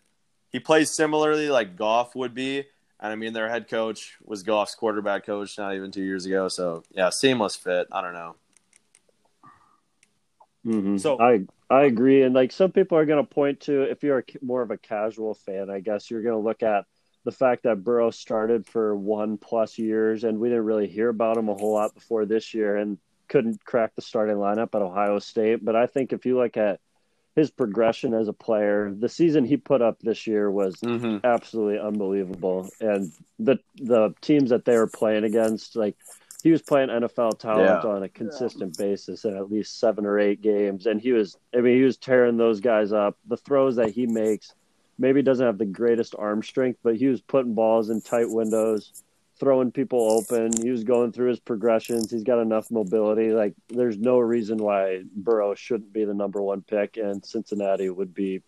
[0.51, 2.59] He plays similarly like Goff would be,
[3.01, 6.49] and I mean, their head coach was Goff's quarterback coach not even two years ago.
[6.49, 7.87] So yeah, seamless fit.
[7.91, 8.37] I don't know.
[10.67, 11.01] Mhm.
[11.01, 14.19] So- I I agree, and like some people are going to point to if you're
[14.19, 16.85] a, more of a casual fan, I guess you're going to look at
[17.25, 21.39] the fact that Burrow started for one plus years, and we didn't really hear about
[21.39, 22.99] him a whole lot before this year, and
[23.33, 25.65] couldn't crack the starting lineup at Ohio State.
[25.65, 26.81] But I think if you look at
[27.35, 31.25] his progression as a player, the season he put up this year was Mm-hmm.
[31.25, 32.69] absolutely unbelievable.
[32.81, 35.97] And the the teams that they were playing against, like
[36.43, 37.91] he was playing NFL talent Yeah.
[37.91, 41.61] on a consistent basis in at least seven or eight games, and he was I
[41.63, 43.17] mean he was tearing those guys up.
[43.29, 44.53] The throws that he makes,
[44.99, 48.93] maybe doesn't have the greatest arm strength, but he was putting balls in tight windows.
[49.41, 52.11] Throwing people open, he was going through his progressions.
[52.11, 53.33] He's got enough mobility.
[53.33, 58.15] Like, there's no reason why Burrow shouldn't be the number one pick, and Cincinnati would
[58.15, 58.43] be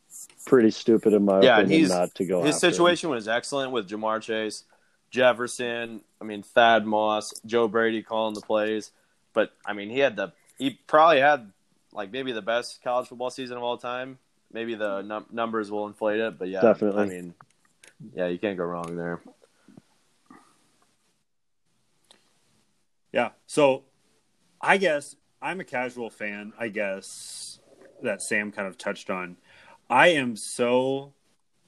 [0.47, 2.43] pretty stupid in my Yeah, opinion not to go.
[2.43, 2.72] His after him.
[2.72, 4.64] situation was excellent with Ja'Marr Chase,
[5.11, 6.03] Jefferson.
[6.20, 8.91] I mean Thad Moss, Joe Brady calling the plays.
[9.32, 11.51] But I mean, he had the he probably had
[11.93, 14.18] like maybe the best college football season of all time.
[14.53, 17.03] Maybe the num- numbers will inflate it, but yeah, Definitely.
[17.03, 17.35] I mean,
[18.14, 19.20] yeah, you can't go wrong there.
[23.15, 23.31] Yeah.
[23.47, 23.85] So
[24.61, 27.61] I guess I'm a casual fan, I guess,
[28.03, 29.37] that Sam kind of touched on.
[29.89, 31.15] I am so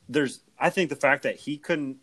[0.09, 1.99] there's I think the fact that he couldn't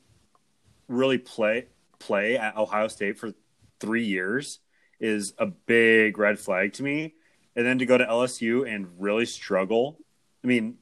[0.87, 1.67] really play
[1.99, 3.33] play at Ohio State for
[3.81, 4.59] 3 years
[5.01, 7.13] is a big red flag to me.
[7.57, 9.99] And then to go to LSU and really struggle.
[10.41, 10.77] I mean,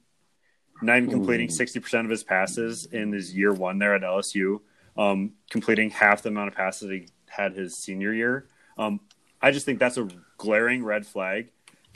[0.83, 4.61] not even completing 60% of his passes in his year 1 there at LSU,
[4.97, 8.47] um, completing half the amount of passes he had his senior year.
[8.77, 8.99] Um,
[9.41, 10.07] I just think that's a
[10.37, 11.51] glaring red flag,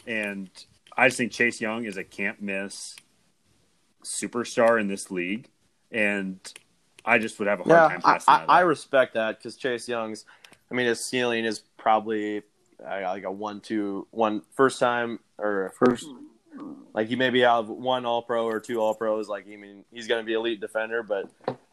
[0.08, 0.50] and
[0.98, 2.96] I just think Chase Young is a can't miss
[4.04, 5.50] superstar in this league,
[5.92, 6.40] and
[7.04, 8.50] I just would have a hard Yeah, time I, passing I, that.
[8.50, 8.68] I up.
[8.68, 10.26] respect that because Chase Young's,
[10.72, 12.44] I mean, his ceiling is probably
[12.86, 16.08] uh, like a one, two, one first time or First,
[16.94, 19.28] Like he maybe have one All Pro or two All Pros.
[19.28, 21.30] Like I mean, he's going to be elite defender, but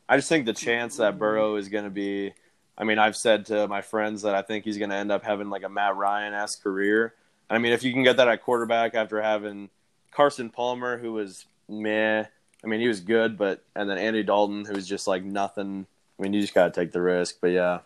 [0.08, 2.34] I just think the chance that Burrow is going to be.
[2.82, 5.22] I mean, I've said to my friends that I think he's going to end up
[5.22, 7.14] having like a Matt Ryan esque career.
[7.48, 9.70] I mean, if you can get that at quarterback after having
[10.10, 12.24] Carson Palmer, who was meh.
[12.64, 15.86] I mean, he was good, but and then Andy Dalton, who's just like nothing.
[16.18, 17.36] I mean, you just got to take the risk.
[17.40, 17.78] But yeah,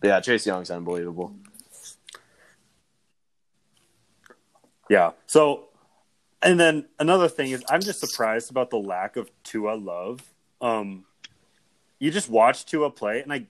[0.00, 1.34] but yeah, Chase Young's unbelievable.
[4.90, 5.12] Yeah.
[5.28, 5.68] So,
[6.42, 10.20] and then another thing is, I'm just surprised about the lack of Tua love
[10.60, 11.04] um,
[12.02, 13.46] you just watch Tua play, and I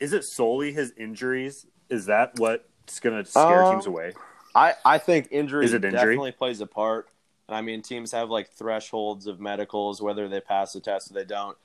[0.00, 1.66] is it solely his injuries?
[1.88, 4.12] Is that what's going to scare Um, teams away?
[4.54, 5.98] I, I think injury, Is it injury?
[5.98, 7.08] definitely plays a part.
[7.46, 11.14] And I mean, teams have like thresholds of medicals, whether they pass the test or
[11.14, 11.56] they don't.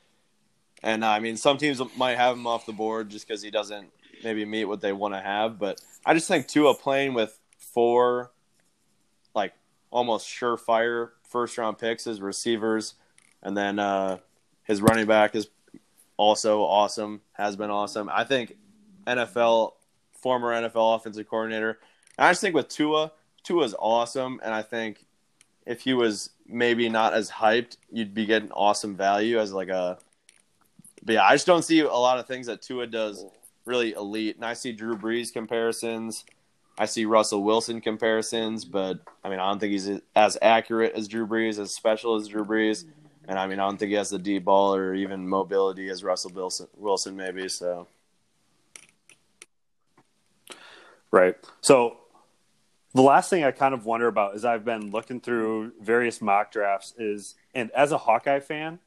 [0.81, 3.89] And I mean, some teams might have him off the board just because he doesn't
[4.23, 5.59] maybe meet what they want to have.
[5.59, 8.31] But I just think Tua playing with four,
[9.33, 9.53] like
[9.91, 12.95] almost surefire first round picks as receivers,
[13.41, 14.17] and then uh,
[14.63, 15.47] his running back is
[16.23, 18.09] also awesome, has been awesome.
[18.11, 18.55] I think
[19.05, 19.73] NFL,
[20.13, 21.79] former NFL offensive coordinator.
[22.17, 23.11] And I just think with Tua,
[23.43, 25.05] Tua's awesome, and I think
[25.65, 29.97] if he was maybe not as hyped, you'd be getting awesome value as like a.
[31.03, 33.25] But yeah, I just don't see a lot of things that Tua does
[33.65, 36.25] really elite, and I see Drew Brees comparisons.
[36.77, 41.07] I see Russell Wilson comparisons, but I mean, I don't think he's as accurate as
[41.07, 42.85] Drew Brees, as special as Drew Brees,
[43.27, 46.03] and I mean, I don't think he has the deep ball or even mobility as
[46.03, 47.47] Russell Wilson, Wilson maybe.
[47.49, 47.87] So
[51.13, 51.35] Right.
[51.61, 51.97] So
[52.95, 56.51] the last thing I kind of wonder about is I've been looking through various mock
[56.51, 58.79] drafts is and as a Hawkeye fan,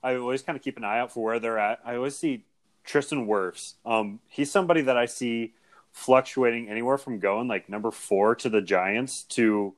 [0.00, 1.80] I always kind of keep an eye out for where they're at.
[1.84, 2.44] I always see
[2.84, 3.74] Tristan Wirfs.
[3.84, 5.54] Um, he's somebody that I see
[5.90, 9.74] fluctuating anywhere from going like number four to the Giants to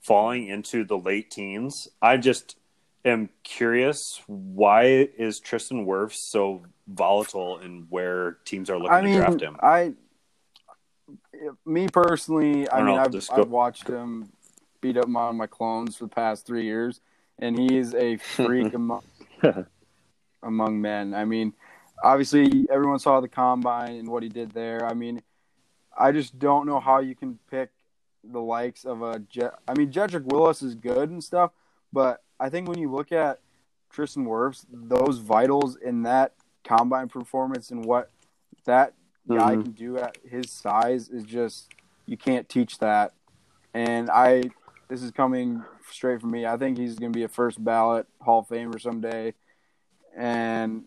[0.00, 1.86] falling into the late teens.
[2.02, 2.56] I just
[3.04, 9.14] am curious why is Tristan Wirfs so volatile in where teams are looking I to
[9.14, 9.56] draft him?
[9.62, 9.92] I,
[11.66, 14.30] me personally, I, I mean, know, I've, I've watched him
[14.80, 17.00] beat up of my clones for the past three years,
[17.38, 19.02] and he is a freak among
[20.42, 21.14] among men.
[21.14, 21.54] I mean,
[22.02, 24.84] obviously, everyone saw the combine and what he did there.
[24.86, 25.22] I mean,
[25.96, 27.70] I just don't know how you can pick
[28.22, 29.18] the likes of a.
[29.20, 31.50] Je- I mean, Jedrick Wills is good and stuff,
[31.92, 33.40] but I think when you look at
[33.90, 36.32] Tristan Wirfs, those vitals in that
[36.64, 38.10] combine performance and what
[38.64, 38.94] that
[39.28, 39.62] guy Mhm.
[39.62, 41.72] can do at his size is just
[42.06, 43.12] you can't teach that.
[43.72, 44.42] And I,
[44.88, 46.44] this is coming straight from me.
[46.46, 49.34] I think he's going to be a first ballot Hall of Famer someday.
[50.16, 50.84] And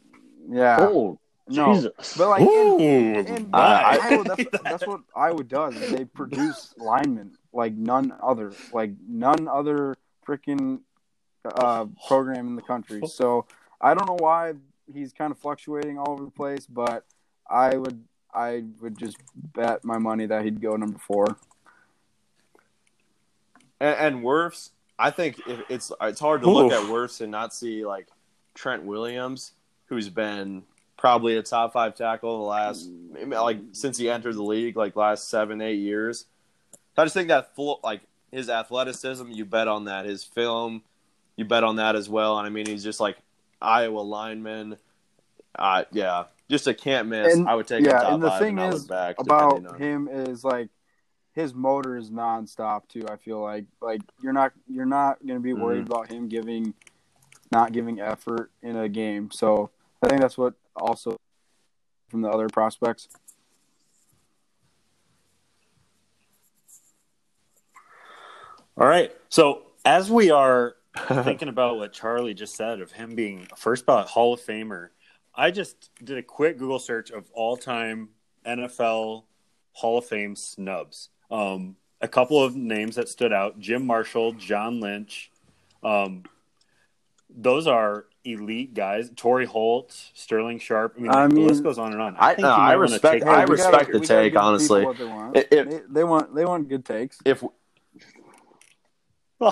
[0.49, 2.15] yeah, Oh, no, Jesus.
[2.17, 3.99] but like, Ooh, and, and my.
[4.01, 5.75] Iowa, that's, that's what Iowa does.
[5.89, 9.95] They produce linemen like none other, like none other
[10.25, 10.81] freaking
[11.55, 13.01] uh, program in the country.
[13.07, 13.45] So
[13.81, 14.53] I don't know why
[14.93, 17.05] he's kind of fluctuating all over the place, but
[17.49, 21.37] I would I would just bet my money that he'd go number four.
[23.79, 27.53] And, and Wirfs, I think if it's it's hard to look at Wirfs and not
[27.53, 28.07] see like
[28.53, 29.53] Trent Williams,
[29.85, 30.63] who's been
[30.97, 32.89] probably a top five tackle the last
[33.27, 36.25] like since he entered the league, like last seven eight years.
[36.97, 40.05] I just think that full like his athleticism, you bet on that.
[40.05, 40.81] His film,
[41.37, 42.37] you bet on that as well.
[42.39, 43.17] And I mean, he's just like
[43.61, 44.77] Iowa lineman.
[45.57, 47.33] Uh, yeah, just a can't miss.
[47.35, 49.15] And- I would take yeah, top and the five thing and is back.
[49.19, 50.69] about him is like
[51.33, 53.05] his motor is nonstop too.
[53.09, 55.91] I feel like like you're not you're not going to be worried Mm-hmm.
[55.93, 56.73] about him giving
[57.51, 59.31] not giving effort in a game.
[59.31, 59.69] So
[60.03, 61.17] I think that's what also
[62.09, 63.07] from the other prospects.
[68.77, 69.11] All right.
[69.29, 70.75] So as we are
[71.23, 74.89] thinking about what Charlie just said of him being first ballot Hall of Famer,
[75.35, 78.09] I just did a quick Google search of all time
[78.45, 79.23] NFL
[79.73, 81.09] Hall of Fame snubs.
[81.29, 85.31] Um, a couple of names that stood out: Jim Marshall, John Lynch.
[85.83, 86.23] Um,
[87.29, 89.09] those are elite guys.
[89.15, 90.95] Torry Holt, Sterling Sharpe.
[90.97, 92.15] I mean, I the mean, list goes on and on.
[92.17, 94.81] I- think no, I respect- take- I respect gotta- the take, honestly.
[94.97, 95.37] they, want.
[95.37, 97.19] If- if- they, they want they want good takes.
[97.25, 97.43] if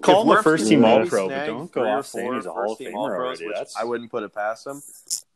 [0.00, 2.72] Call him a first team All Pro, but don't go off saying he's a Hall
[2.72, 3.46] of Famer All-Pros, already.
[3.46, 4.82] which That's I wouldn't put it past him.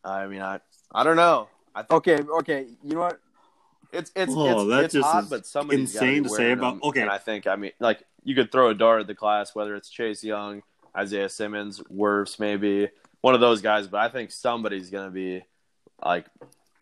[0.05, 0.61] I mean, I
[0.93, 1.49] I don't know.
[1.75, 2.67] I think Okay, okay.
[2.83, 3.21] You know what?
[3.93, 6.71] it's it's Oh, that it's, just it's hot, but somebody's insane to say wearing about-
[6.75, 6.81] them.
[6.85, 7.01] okay.
[7.03, 9.75] And I think I mean, like you could throw a dart at the class, whether
[9.75, 10.63] it's Chase Young,
[10.97, 12.89] Isaiah Simmons, Wirfs, maybe
[13.21, 13.87] one of those guys.
[13.89, 15.43] But I think somebody's gonna be
[16.05, 16.27] like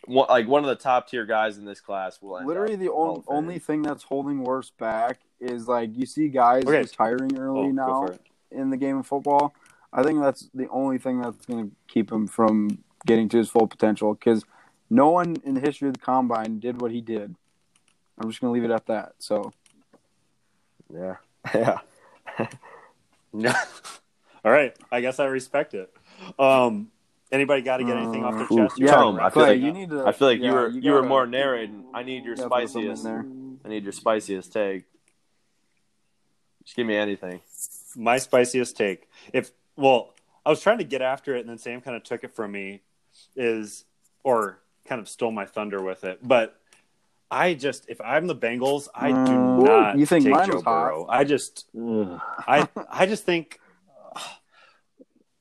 [0.08, 2.80] one, like one of the top tier guys in this class will end Literally, up
[2.80, 6.80] the Hall on, only thing that's holding Wirfs back is like you see guys Okay.
[6.82, 8.08] retiring Oh, early go now
[8.50, 9.54] in the game of football.
[9.92, 13.48] I think that's the only thing that's going to keep him from getting to his
[13.48, 14.44] full potential because
[14.90, 17.34] no one in the history of the combine did what he did.
[18.18, 19.12] I'm just going to leave it at that.
[19.18, 19.52] So
[20.92, 21.16] yeah
[21.54, 21.78] yeah.
[24.44, 25.92] All right, I guess I respect it.
[26.38, 26.90] Um,
[27.32, 28.78] anybody got to get anything off their Uh, chest?
[28.80, 30.06] yeah, Tom, I feel Clay, like- you need to.
[30.06, 31.84] I feel like yeah, you were you, were more narrating.
[31.94, 33.04] I need your gotta throw something in spiciest.
[33.04, 33.26] there.
[33.64, 34.84] I need your spiciest take.
[36.64, 37.40] Just give me anything.
[37.96, 39.08] My spiciest take.
[39.32, 40.14] If well,
[40.44, 42.52] I was trying to get after it, and then Sam kind of took it from
[42.52, 42.82] me,
[43.36, 43.84] is
[44.24, 46.20] or kind of stole my thunder with it.
[46.26, 46.60] But
[47.30, 49.64] I just, if I'm the Bengals, I do Mm.
[49.64, 49.98] not.
[49.98, 50.84] You think take Joe was hot?
[50.88, 51.06] Burrow.
[51.08, 52.20] I just, Ugh.
[52.46, 53.60] I, I just think.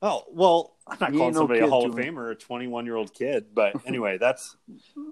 [0.07, 1.95] Oh well, I'm not He calling ain't no somebody a Hall of.
[1.95, 4.55] Famer or a 21 year old kid, but anyway, that's.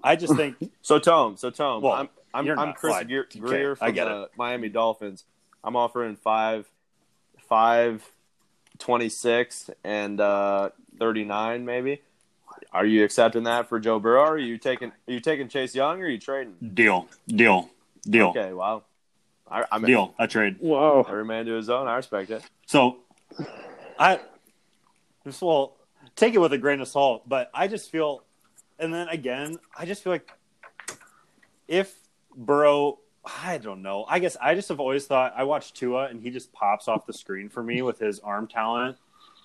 [0.02, 3.06] I just think So Tome, so Tome, Well, I'm I'm, you're I'm Chris fine.
[3.06, 5.24] Grier, Okay, Grier I from get the Miami Dolphins.
[5.64, 6.66] I'm offering five,
[7.48, 8.04] five,
[8.78, 12.02] twenty six and uh, thirty nine maybe.
[12.72, 14.22] Are you accepting that for Joe Burrow?
[14.22, 16.54] Or are you taking are you taking Chase Young or are you trading?
[16.74, 17.68] deal, deal,
[18.02, 18.82] deal, Okay, wow.
[19.48, 20.14] I, I mean, deal.
[20.18, 20.56] I trade.
[20.58, 21.04] Whoa.
[21.08, 21.86] every man to his own.
[21.86, 22.42] I respect it.
[22.66, 22.98] So,
[23.98, 24.20] I
[25.26, 25.76] just well
[26.14, 28.22] take it with a grain of salt, but I just feel,
[28.78, 30.30] and then again, I just feel like
[31.66, 31.94] if
[32.34, 34.04] Burrow, I don't know.
[34.08, 37.06] I guess I just have always thought I watch Tua and he just pops off
[37.06, 38.96] the screen for me with his arm talent,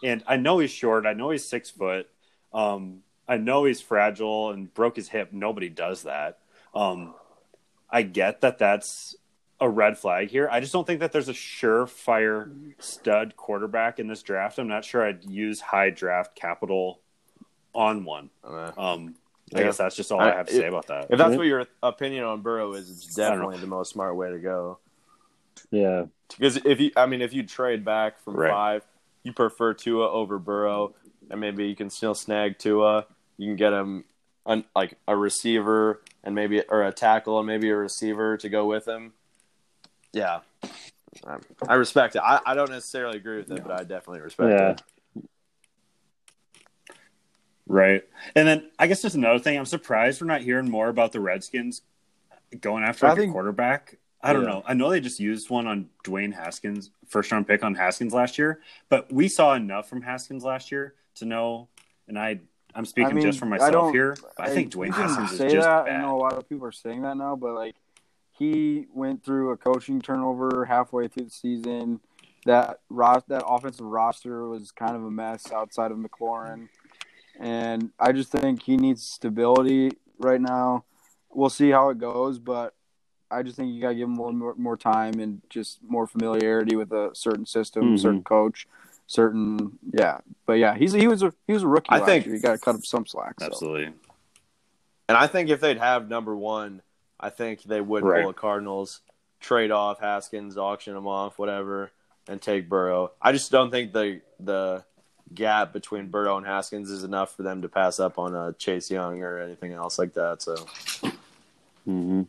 [0.03, 1.05] and I know he's short.
[1.05, 2.07] I know he's six foot.
[2.53, 5.29] Um, I know he's fragile and broke his hip.
[5.31, 6.39] Nobody does that.
[6.75, 7.15] Um,
[7.89, 9.15] I get that that's
[9.61, 10.49] a red flag here.
[10.51, 14.57] I just don't think that there's a surefire stud quarterback in this draft.
[14.57, 16.99] I'm not sure I'd use high draft capital
[17.73, 18.29] on one.
[18.43, 19.15] Uh, Um,
[19.53, 19.65] I Yeah.
[19.65, 21.07] guess that's just all I, I- have to say about that.
[21.11, 23.43] If that's what your opinion on Burrow is, it's I don't know.
[23.45, 24.79] definitely the most smart way to go.
[25.69, 26.05] Yeah.
[26.29, 28.49] Because if you, I mean, if you trade back from Right.
[28.49, 28.85] five,
[29.23, 30.95] you prefer Tua over Burrow,
[31.29, 33.05] and maybe you can still snag Tua.
[33.37, 34.05] You can get him
[34.45, 38.65] an, like a receiver and maybe or a tackle and maybe a receiver to go
[38.65, 39.13] with him.
[40.13, 40.39] Yeah,
[41.25, 41.37] I,
[41.67, 42.21] I respect it.
[42.23, 44.71] I, I don't necessarily agree with it, but I definitely respect Yeah.
[44.71, 44.81] it.
[47.67, 48.03] Right.
[48.35, 51.21] And then I guess just another thing, I'm surprised we're not hearing more about the
[51.21, 51.81] Redskins
[52.59, 53.97] going after I like, a quarterback.
[54.21, 54.49] I don't Yeah.
[54.49, 54.63] know.
[54.65, 58.37] I know they just used one on Dwayne Haskins, first round pick on Haskins last
[58.37, 61.69] year, but we saw enough from Haskins last year to know.
[62.07, 62.41] And I,
[62.75, 64.17] I'm speaking I mean, just for myself don't- here.
[64.37, 65.85] I, think Dwayne Haskins is just that.
[65.85, 65.95] bad.
[65.95, 67.75] I know a lot of people are saying that now, but like
[68.37, 71.99] he went through a coaching turnover halfway through the season.
[72.45, 76.69] That ro- that offensive roster was kind of a mess outside of McLaurin,
[77.39, 80.85] and I just think he needs stability right now.
[81.29, 82.73] We'll see how it goes, but
[83.29, 86.75] I just think you gotta give him more more, more time and just more familiarity
[86.75, 87.99] with a certain system, Mhm.
[87.99, 88.67] certain coach,
[89.05, 90.17] certain yeah.
[90.47, 91.89] But yeah, he's he was a he was a rookie.
[91.91, 92.35] I think- year.
[92.35, 93.35] you got to cut him some slack.
[93.39, 93.45] so.
[93.45, 93.93] Absolutely.
[95.07, 96.81] And I think if they'd have number one,
[97.21, 98.23] I think they would Right.
[98.23, 99.01] pull the Cardinals,
[99.39, 101.91] trade off Haskins, auction him off, whatever,
[102.27, 103.11] and take Burrow.
[103.21, 104.83] I just don't think the the
[105.33, 108.91] gap between Burrow and Haskins is enough for them to pass up on a Chase
[108.91, 110.41] Young or anything else like that.
[110.41, 110.55] So
[111.87, 112.23] Mm-hmm.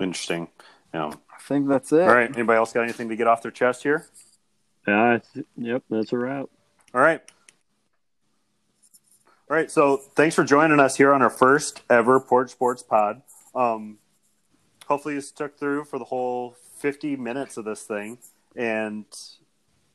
[0.00, 0.48] Interesting.
[0.92, 1.06] Yeah.
[1.08, 2.02] I think that's it.
[2.02, 2.30] All right.
[2.30, 4.06] Anybody else got anything to get off their chest here?
[4.86, 5.18] Yeah.
[5.56, 5.84] Yep.
[5.88, 6.46] That's a wrap.
[6.94, 7.20] All right.
[9.48, 9.70] All right.
[9.70, 13.22] So thanks for joining us here on our first ever Porch Sports Pod.
[13.54, 13.98] Um,
[14.86, 18.18] hopefully you stuck through for the whole 50 minutes of this thing.
[18.56, 19.04] And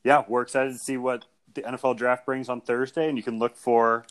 [0.04, 3.08] yeah, we're excited to see what the NFL draft brings on Thursday.
[3.08, 4.06] And you can look for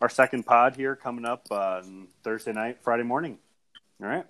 [0.00, 3.38] our second pod here coming up on Thursday night, Friday morning.
[4.02, 4.26] All right.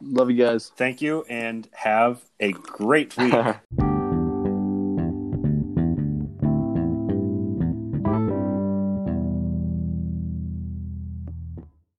[0.00, 0.70] Love you guys.
[0.76, 3.34] Thank you and have a great week.